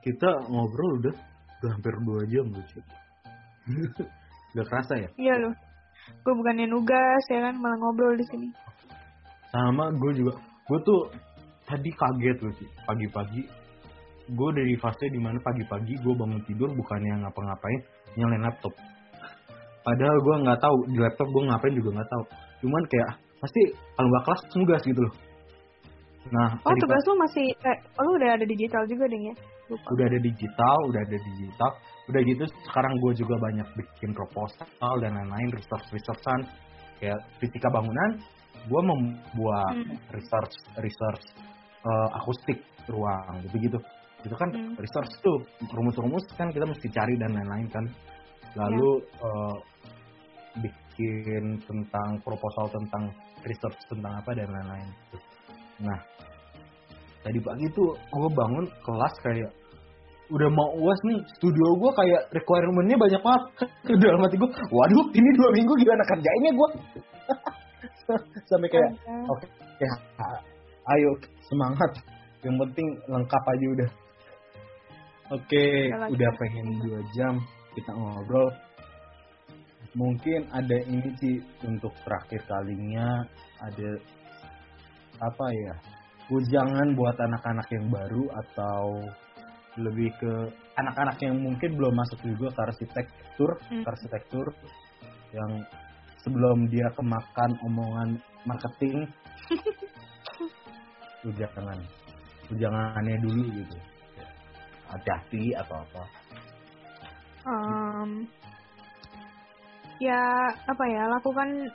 [0.00, 1.14] Kita ngobrol udah
[1.58, 2.78] udah hampir dua jam Ci.
[4.54, 5.08] Gak kerasa ya?
[5.18, 5.54] Iya loh.
[6.22, 8.48] Gue bukannya nugas ya kan, malah ngobrol di sini.
[9.50, 10.38] Sama gue juga.
[10.64, 11.10] Gue tuh
[11.66, 12.68] tadi kaget loh sih.
[12.86, 13.42] Pagi-pagi.
[14.26, 17.80] Gue dari fase di mana pagi-pagi gue bangun tidur bukannya ngapa-ngapain.
[18.18, 18.74] Nyalain laptop.
[19.86, 22.24] Padahal gue nggak tahu di laptop gue ngapain juga nggak tahu.
[22.66, 23.62] Cuman kayak pasti
[23.94, 25.14] kalau nggak kelas nugas gitu loh.
[26.26, 29.34] Nah, Oh tugas lu masih, eh, lu udah ada digital juga deh ya?
[29.66, 29.82] Lupa.
[29.98, 31.70] udah ada digital, udah ada digital,
[32.06, 36.46] udah gitu sekarang gue juga banyak bikin proposal dan lain-lain, research researchan
[37.02, 38.22] kayak fisika bangunan,
[38.66, 39.98] gue membuat Hmm.
[40.14, 41.24] research research
[41.86, 42.58] eh, akustik
[42.90, 43.78] ruang gitu gitu,
[44.26, 44.74] itu kan Hmm.
[44.76, 45.38] research tuh
[45.70, 47.84] rumus-rumus kan kita mesti cari dan lain-lain kan,
[48.58, 49.22] lalu Ya.
[49.22, 49.56] eh,
[50.56, 53.12] bikin tentang proposal tentang
[53.44, 54.88] research tentang apa dan lain-lain.
[54.90, 55.16] gitu.
[55.84, 56.00] Nah
[57.22, 59.50] tadi pagi tuh gue bangun kelas kayak
[60.26, 63.42] udah mau uas nih studio gue kayak requirementnya banyak banget
[64.02, 66.68] dalam hati gue waduh ini dua minggu gimana kerjainnya gue
[68.50, 68.90] sampai kayak
[69.26, 69.46] oke
[69.78, 69.90] ya
[70.94, 71.10] ayo
[71.46, 71.90] semangat
[72.42, 73.90] yang penting lengkap aja udah
[75.26, 77.34] Oke, Udah lah, udah kita- pengen dua jam
[77.74, 78.48] kita ngobrol.
[79.96, 81.34] Mungkin ada ini sih
[81.66, 83.24] untuk terakhir kalinya
[83.58, 83.90] ada
[85.18, 85.74] apa ya?
[86.28, 88.84] Ujangan buat anak-anak yang baru atau
[89.78, 90.32] lebih ke
[90.76, 93.82] anak-anak yang mungkin belum masuk juga ke arsitektur, Hmm.
[93.82, 94.46] ke arsitektur
[95.32, 95.50] yang
[96.22, 98.08] sebelum dia kemakan omongan
[98.44, 99.06] marketing
[101.28, 101.78] ujangan
[102.48, 103.76] ujangannya dulu gitu
[104.90, 106.02] hati-hati atau apa?
[107.46, 108.10] Em,
[110.02, 111.70] ya apa ya lakukan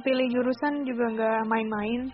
[0.00, 2.08] pilih jurusan juga nggak main-main.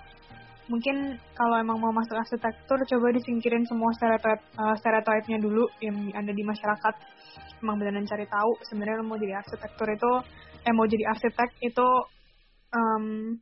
[0.69, 4.43] Mungkin kalau emang mau masuk arsitektur coba disingkirin semua stereotip
[4.83, 6.95] stereotipnya dulu yang ada di masyarakat.
[7.65, 10.13] Emang beneran cari tahu sebenarnya mau jadi arsitektur itu
[10.67, 11.89] eh mau jadi arsitek itu
[12.75, 13.39] em,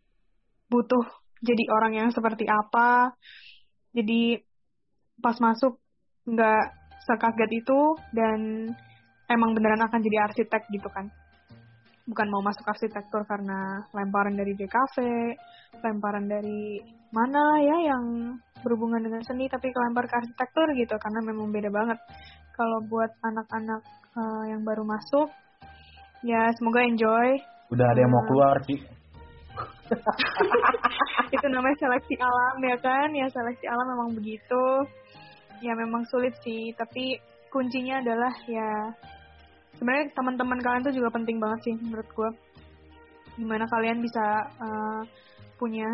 [0.71, 1.05] butuh
[1.43, 3.17] jadi orang yang seperti apa.
[3.97, 4.39] Jadi
[5.19, 5.81] pas masuk
[6.29, 6.65] nggak
[7.07, 7.79] sekaget itu
[8.11, 8.71] dan
[9.31, 11.07] emang beneran akan jadi arsitek gitu kan.
[12.07, 14.97] Bukan mau masuk arsitektur karena lemparan dari DKV
[15.83, 16.79] lemparan dari
[17.11, 21.99] mana ya yang berhubungan dengan seni tapi kelempar ke arsitektur gitu karena memang beda banget.
[22.55, 23.83] Kalau buat anak-anak
[24.17, 25.29] eh, yang baru masuk
[26.23, 27.39] ya semoga enjoy.
[27.75, 28.31] Udah ada yang mau Hmm.
[28.31, 28.81] keluar sih
[31.37, 33.09] itu namanya seleksi alam ya kan?
[33.15, 34.63] Ya seleksi alam memang begitu
[35.63, 37.21] ya memang sulit sih tapi
[37.53, 38.93] kuncinya adalah ya
[39.77, 42.31] sebenarnya teman-teman kalian tuh juga penting banget sih menurut gue
[43.37, 45.03] gimana kalian bisa eh,
[45.61, 45.89] punya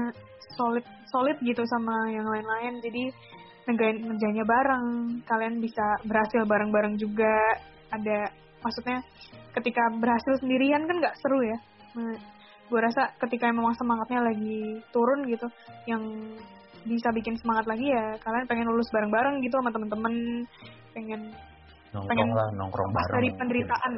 [0.55, 2.83] solid solid gitu sama yang lain-lain.
[2.83, 3.05] Jadi
[3.63, 4.87] ngerjain ngerjainnya bareng
[5.27, 7.35] kalian bisa berhasil bareng-bareng juga.
[7.93, 8.31] Ada
[8.63, 9.03] maksudnya
[9.53, 11.59] ketika berhasil sendirian kan nggak seru ya.
[12.71, 15.47] Gue rasa ketika memang semangatnya lagi turun gitu
[15.85, 16.03] yang
[16.87, 18.17] bisa bikin semangat lagi ya.
[18.21, 20.15] Kalian pengen lulus bareng-bareng gitu sama temen-temen.
[20.93, 21.21] Pengen
[21.93, 23.91] nongkrong pengen lah nongkrong lepas bareng dari penderitaan.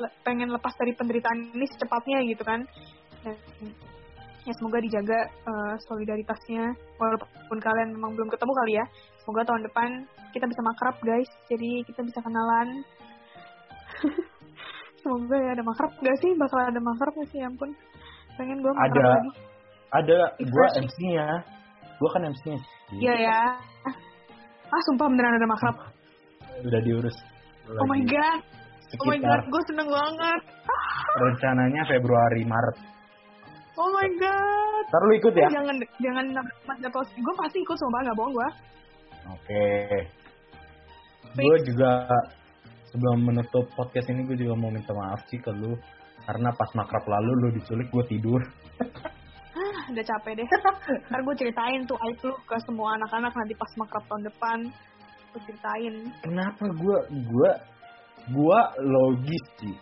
[0.00, 2.60] Le- pengen lepas dari penderitaan ini secepatnya gitu kan.
[3.22, 3.36] Dan
[4.46, 6.64] ya semoga dijaga eh, solidaritasnya.
[6.98, 8.86] Walaupun kalian memang belum ketemu kali ya
[9.26, 9.88] semoga tahun depan
[10.30, 11.30] kita bisa makrab guys.
[11.50, 12.68] Jadi kita bisa kenalan.
[15.02, 16.30] Semoga ya ada makrab gak sih?
[16.34, 17.38] Bakal ada makrab gak sih?
[17.42, 17.70] Ya ampun.
[18.38, 19.02] Pengen gue Ada.
[19.02, 19.30] lagi.
[19.94, 20.18] Ada.
[20.38, 20.86] Refreshing.
[20.86, 21.26] MC-nya
[21.96, 22.58] gua kan MC-nya
[23.00, 23.40] iya ya.
[24.66, 25.76] Ah sumpah beneran ada makrab
[26.64, 27.16] udah diurus.
[27.66, 28.14] Oh my lagi.
[28.14, 28.40] god.
[28.96, 30.40] Oh my sekitar god gue seneng banget.
[31.18, 32.76] Rencananya Februari Maret.
[33.76, 34.84] Oh my god.
[34.88, 35.48] Ntar lu ikut ya?
[35.52, 36.26] Jangan jangan
[36.64, 38.48] mas jatuh gue pasti ikut sumpah nggak bohong gue
[39.26, 39.66] oke.
[41.36, 41.90] Gue juga
[42.88, 45.76] sebelum menutup podcast ini gue juga mau minta maaf sih ke lu.
[46.26, 48.40] Karena pas makrab lalu lu diculik gue tidur
[49.90, 50.46] udah capek deh.
[51.10, 54.58] Ntar gue ceritain tuh aib lu ke semua anak-anak nanti pas makrab tahun depan.
[55.32, 55.94] Gue ceritain.
[56.22, 57.50] Kenapa gue gue
[58.30, 59.76] gue logis sih?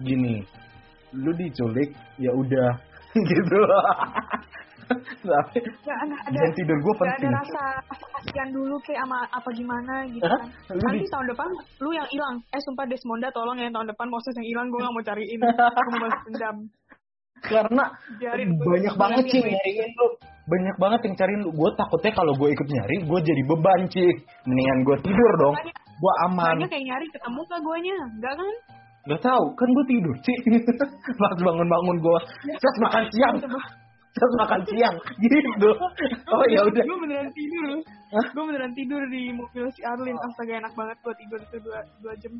[0.00, 0.40] Gini
[1.10, 2.70] lu diculik ya udah
[3.30, 3.58] gitu.
[5.20, 7.30] Tapi nggak ada ada jam tidur gue nggak ada penting.
[7.30, 7.62] rasa
[8.18, 10.42] kasihan dulu kayak sama apa gimana gitu kan.
[10.74, 12.36] Lu nanti di- tahun depan lu yang hilang.
[12.50, 15.40] Eh sumpah Desmonda tolong ya tahun depan Moses yang hilang gue gak mau cariin.
[15.46, 16.56] Aku mau balas dendam
[17.44, 17.84] karena
[18.20, 19.48] gua- banyak banget sih ya?
[19.56, 20.08] nyariin lu.
[20.50, 21.50] Banyak banget yang cariin lu.
[21.54, 24.08] Gue takutnya kalau gue ikut nyari gue jadi beban sih
[24.44, 25.56] mendingan gue tidur dong.
[26.00, 26.56] Gue aman.
[26.58, 27.96] banyak yang nyari ketemu gak guanya?
[28.18, 28.54] Enggak kan?
[29.08, 29.44] Gak tahu.
[29.54, 30.36] Kan gue tidur sih
[31.20, 32.18] pas bangun-bangun gue
[32.58, 33.36] terus makan siang.
[34.10, 34.96] Terus makan siang.
[35.22, 35.70] Gitu.
[36.34, 36.82] Oh ya udah.
[36.82, 37.64] Gue beneran tidur.
[38.10, 40.18] Gue beneran tidur di mobil si Arlin.
[40.18, 42.32] Astaga enak banget gue tidur itu dua, dua jam.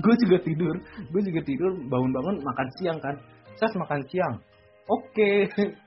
[0.00, 0.74] Gue juga tidur.
[1.08, 3.16] Gue juga tidur bangun-bangun makan siang kan
[3.56, 4.36] terus makan siang.
[4.88, 5.32] Oke.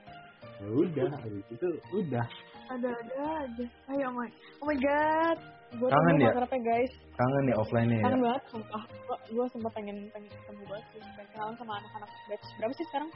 [0.56, 1.12] Ya udah
[1.52, 2.24] itu udah.
[2.72, 3.66] Ada-ada aja.
[3.92, 4.28] Ayo oh my
[4.64, 5.38] oh my god.
[5.76, 6.32] Gue Kangen ya?
[6.48, 6.92] guys?
[7.12, 8.04] Kangen ya offline-nya ya?
[8.08, 8.82] Kangen banget sumpah.
[9.28, 11.00] Gue sempat pengen pengen ketemu banget sih.
[11.12, 12.46] Pengen kenalan sama anak-anak batch.
[12.56, 13.10] Berapa sih sekarang?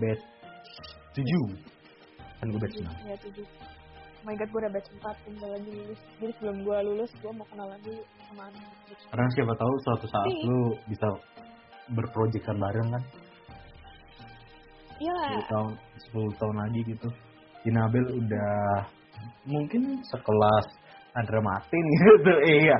[0.00, 0.24] Batch
[1.12, 1.44] tujuh.
[2.40, 2.94] Kan gue batch enam.
[3.04, 3.46] Ya tujuh.
[4.00, 5.16] Oh my god gue udah batch empat.
[5.28, 6.00] Tinggal lagi lulus.
[6.16, 10.06] Jadi sebelum gue lulus gue mau kenalan dulu sama anak batch karena siapa tahu suatu
[10.06, 11.08] saat lu bisa
[11.92, 13.02] berproyekan bareng kan
[15.00, 15.18] iya.
[15.40, 15.70] 10 tahun
[16.12, 17.08] 10 tahun lagi gitu.
[17.66, 18.54] Inabel udah
[19.44, 20.66] mungkin sekelas
[21.10, 22.78] Andra Martin gitu iya.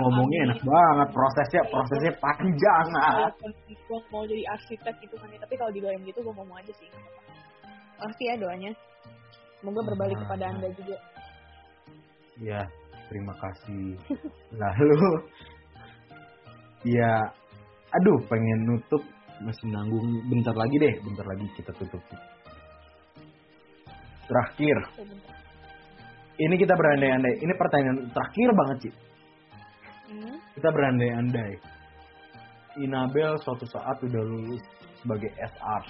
[0.00, 2.86] Ngomongnya enak banget prosesnya prosesnya panjang.
[2.96, 3.28] Ah.
[3.28, 5.38] walaupun gue mau jadi arsitek gitu kan ya.
[5.42, 6.88] Tapi kalau didoain gitu gue mau mau aja sih
[8.00, 8.72] pasti ya doanya.
[9.60, 10.22] Semoga berbalik Ah.
[10.24, 10.96] kepada anda juga.
[12.40, 12.60] Ya
[13.12, 14.00] terima kasih.
[14.56, 14.96] Lalu
[16.96, 17.12] ya
[17.92, 19.02] aduh pengen nutup
[19.40, 22.02] masih nanggung bentar lagi deh bentar lagi kita tutup
[24.28, 25.34] terakhir Ya, bentar.
[26.38, 28.94] ini kita berandai-andai ini pertanyaan terakhir banget sih
[30.60, 31.52] kita berandai-andai.
[32.84, 34.62] Inabel suatu saat udah lulus
[35.00, 35.82] sebagai SR.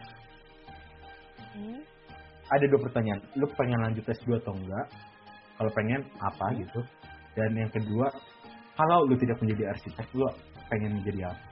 [1.57, 1.81] Hmm.
[2.55, 3.21] Ada dua pertanyaan.
[3.35, 4.87] Lu pengen lanjut S2 atau enggak?
[5.59, 6.81] Kalau pengen, apa gitu?
[7.35, 8.15] Dan yang kedua,
[8.79, 10.27] kalau lu tidak menjadi arsitek, lu
[10.71, 11.50] pengen menjadi apa?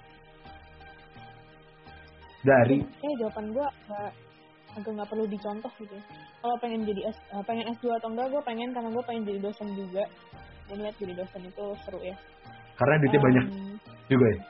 [2.39, 4.13] Dari Eh jawaban gue agak
[4.77, 5.97] agak nggak perlu dicontoh gitu.
[6.39, 9.41] Kalau pengen jadi S, eh, pengen S2 atau enggak, gue pengen karena gue pengen jadi
[9.43, 10.05] dosen juga.
[10.69, 12.15] Gue ngeliat jadi dosen itu seru ya.
[12.79, 13.45] karena duitnya Em, banyak
[14.07, 14.41] juga ya.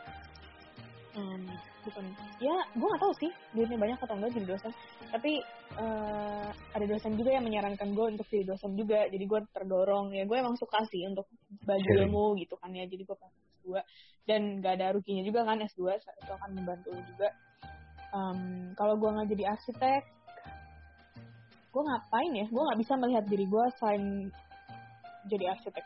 [1.16, 1.42] em,
[1.80, 2.04] bukan.
[2.38, 4.72] Ya, gue nggak tahu sih duitnya banyak atau enggak jadi dosen.
[5.08, 5.32] Tapi
[5.80, 9.08] eh, ada dosen juga yang menyarankan gue untuk jadi dosen juga.
[9.08, 10.28] Jadi gue terdorong ya.
[10.28, 11.24] Gue emang suka sih untuk
[11.64, 12.12] bagi Sharing.
[12.12, 12.84] ilmu gitu kan ya.
[12.84, 13.66] Jadi gue pengen S2
[14.28, 17.32] dan gak ada ruginya juga kan S2 itu akan membantu juga.
[18.08, 18.40] Em,
[18.72, 20.02] kalau gue nggak jadi arsitek,
[21.68, 22.46] gue ngapain ya?
[22.48, 24.04] Gue nggak bisa melihat diri gue selain
[25.26, 25.84] jadi arsitek.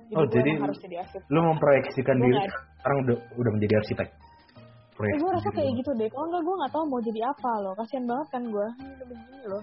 [0.00, 1.28] Jadi Oh, jadi harus jadi arsitek.
[1.28, 4.08] Lu memproyeksikan Gua diri ada- sekarang udah udah menjadi arsitek.
[5.00, 6.08] Eh, gue rasa kayak gitu deh.
[6.08, 7.72] Kalau enggak gue nggak tahu mau jadi apa loh.
[7.72, 8.66] Kasian banget kan gue.
[8.74, 9.62] Ini udah begini loh.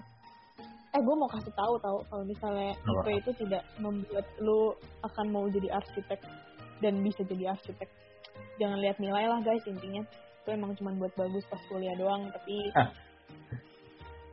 [0.88, 3.00] Eh gue mau kasih tahu tahu kalau misalnya Apa?
[3.04, 4.72] IP itu tidak membuat lu
[5.04, 6.20] akan mau jadi arsitek
[6.80, 7.86] dan bisa jadi arsitek.
[8.56, 10.02] Jangan lihat nilai lah guys intinya.
[10.48, 12.24] Itu emang cuma buat bagus pas kuliah doang.
[12.32, 12.88] Tapi Ah.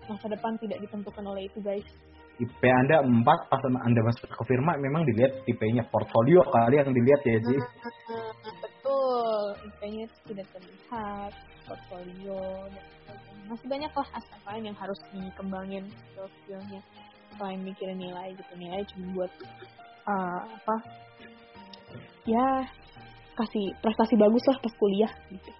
[0.07, 1.83] masa depan tidak ditentukan oleh itu guys.
[2.39, 7.19] IP Anda 4 pas Anda masuk ke firma memang dilihat IP-nya portfolio kali yang dilihat
[7.19, 7.57] ya, Ji.
[8.63, 9.59] Betul.
[9.67, 11.31] IP-nya tidak terlihat.
[11.67, 12.39] Portfolio.
[13.51, 16.79] Masih banyak lah aspek lain yang harus dikembangin skill-skillnya.
[17.35, 18.53] Selain mikirin nilai gitu.
[18.55, 19.31] Nilai cuma buat
[20.07, 20.75] uh, apa?
[22.23, 22.71] Ya
[23.35, 25.51] kasih prestasi bagus lah pas kuliah gitu.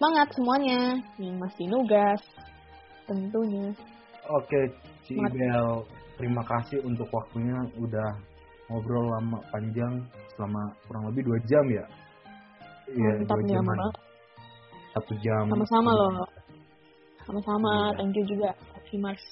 [0.00, 0.80] Semangat semuanya.
[1.20, 2.20] Yang masih nugas
[3.04, 3.68] tentunya.
[4.32, 4.72] Oke,
[5.04, 5.12] Ci.
[5.12, 5.84] Ibel,
[6.16, 8.08] terima kasih untuk waktunya udah
[8.72, 10.00] ngobrol lama panjang
[10.32, 11.84] selama kurang lebih dua jam ya.
[12.88, 13.92] Iya, Mantap dua banget.
[14.96, 15.44] Satu jam.
[15.52, 16.12] Sama-sama loh.
[17.28, 17.96] Sama-sama, Iya.
[18.00, 18.56] thank you juga,
[18.96, 19.24] Mars.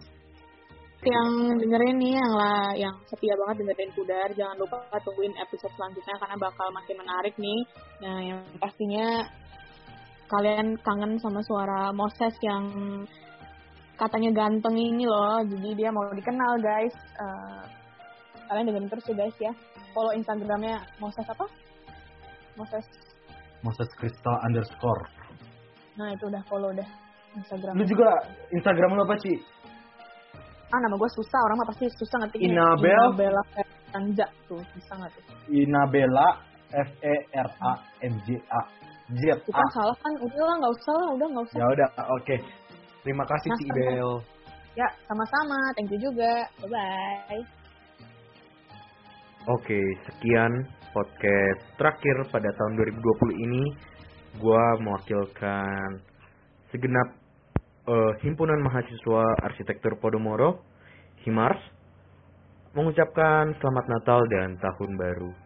[1.01, 1.31] Yang
[1.64, 6.37] dengerin nih, yang lah, yang setia banget dengerin Pudar, jangan lupa tungguin episode selanjutnya karena
[6.37, 7.61] bakal makin menarik nih.
[8.05, 9.25] Nah, yang pastinya
[10.29, 12.64] kalian kangen sama suara Moses yang
[13.99, 16.95] katanya ganteng ini loh, jadi dia mau dikenal guys.
[16.95, 17.62] Eh,
[18.49, 19.53] kalian dengerin terus ya guys ya.
[19.97, 21.45] Follow Instagramnya Moses apa?
[22.55, 22.85] Moses.
[23.64, 25.05] Moses Crystal underscore.
[25.99, 26.89] Nah itu udah follow dah
[27.35, 27.74] Instagram.
[27.74, 28.09] Lu juga
[28.55, 29.59] Instagram lu apa, Ci?
[30.68, 32.93] ah nama gue susah orang mah pasti susah ngetiknya Inabel?
[32.93, 36.29] Inabella Fernanda tuh nggak tuh Inabella
[36.68, 37.72] F E R A
[38.05, 38.62] N J A
[39.09, 39.73] Z bukan A.
[39.73, 42.37] salah kan udah lah nggak usah lah udah nggak usah Ya udah, oke.
[43.01, 44.11] Terima kasih Ci Nah, Ibel.
[44.77, 47.43] ya sama-sama thank you juga bye bye
[49.49, 50.53] Oke, sekian
[50.93, 53.65] podcast terakhir pada tahun 2020 ini.
[54.37, 56.05] Gua mewakilkan
[56.69, 57.09] segenap
[57.89, 60.61] eh, himpunan mahasiswa arsitektur Podomoro,
[61.25, 61.57] Himars,
[62.77, 65.33] mengucapkan selamat Natal dan tahun baru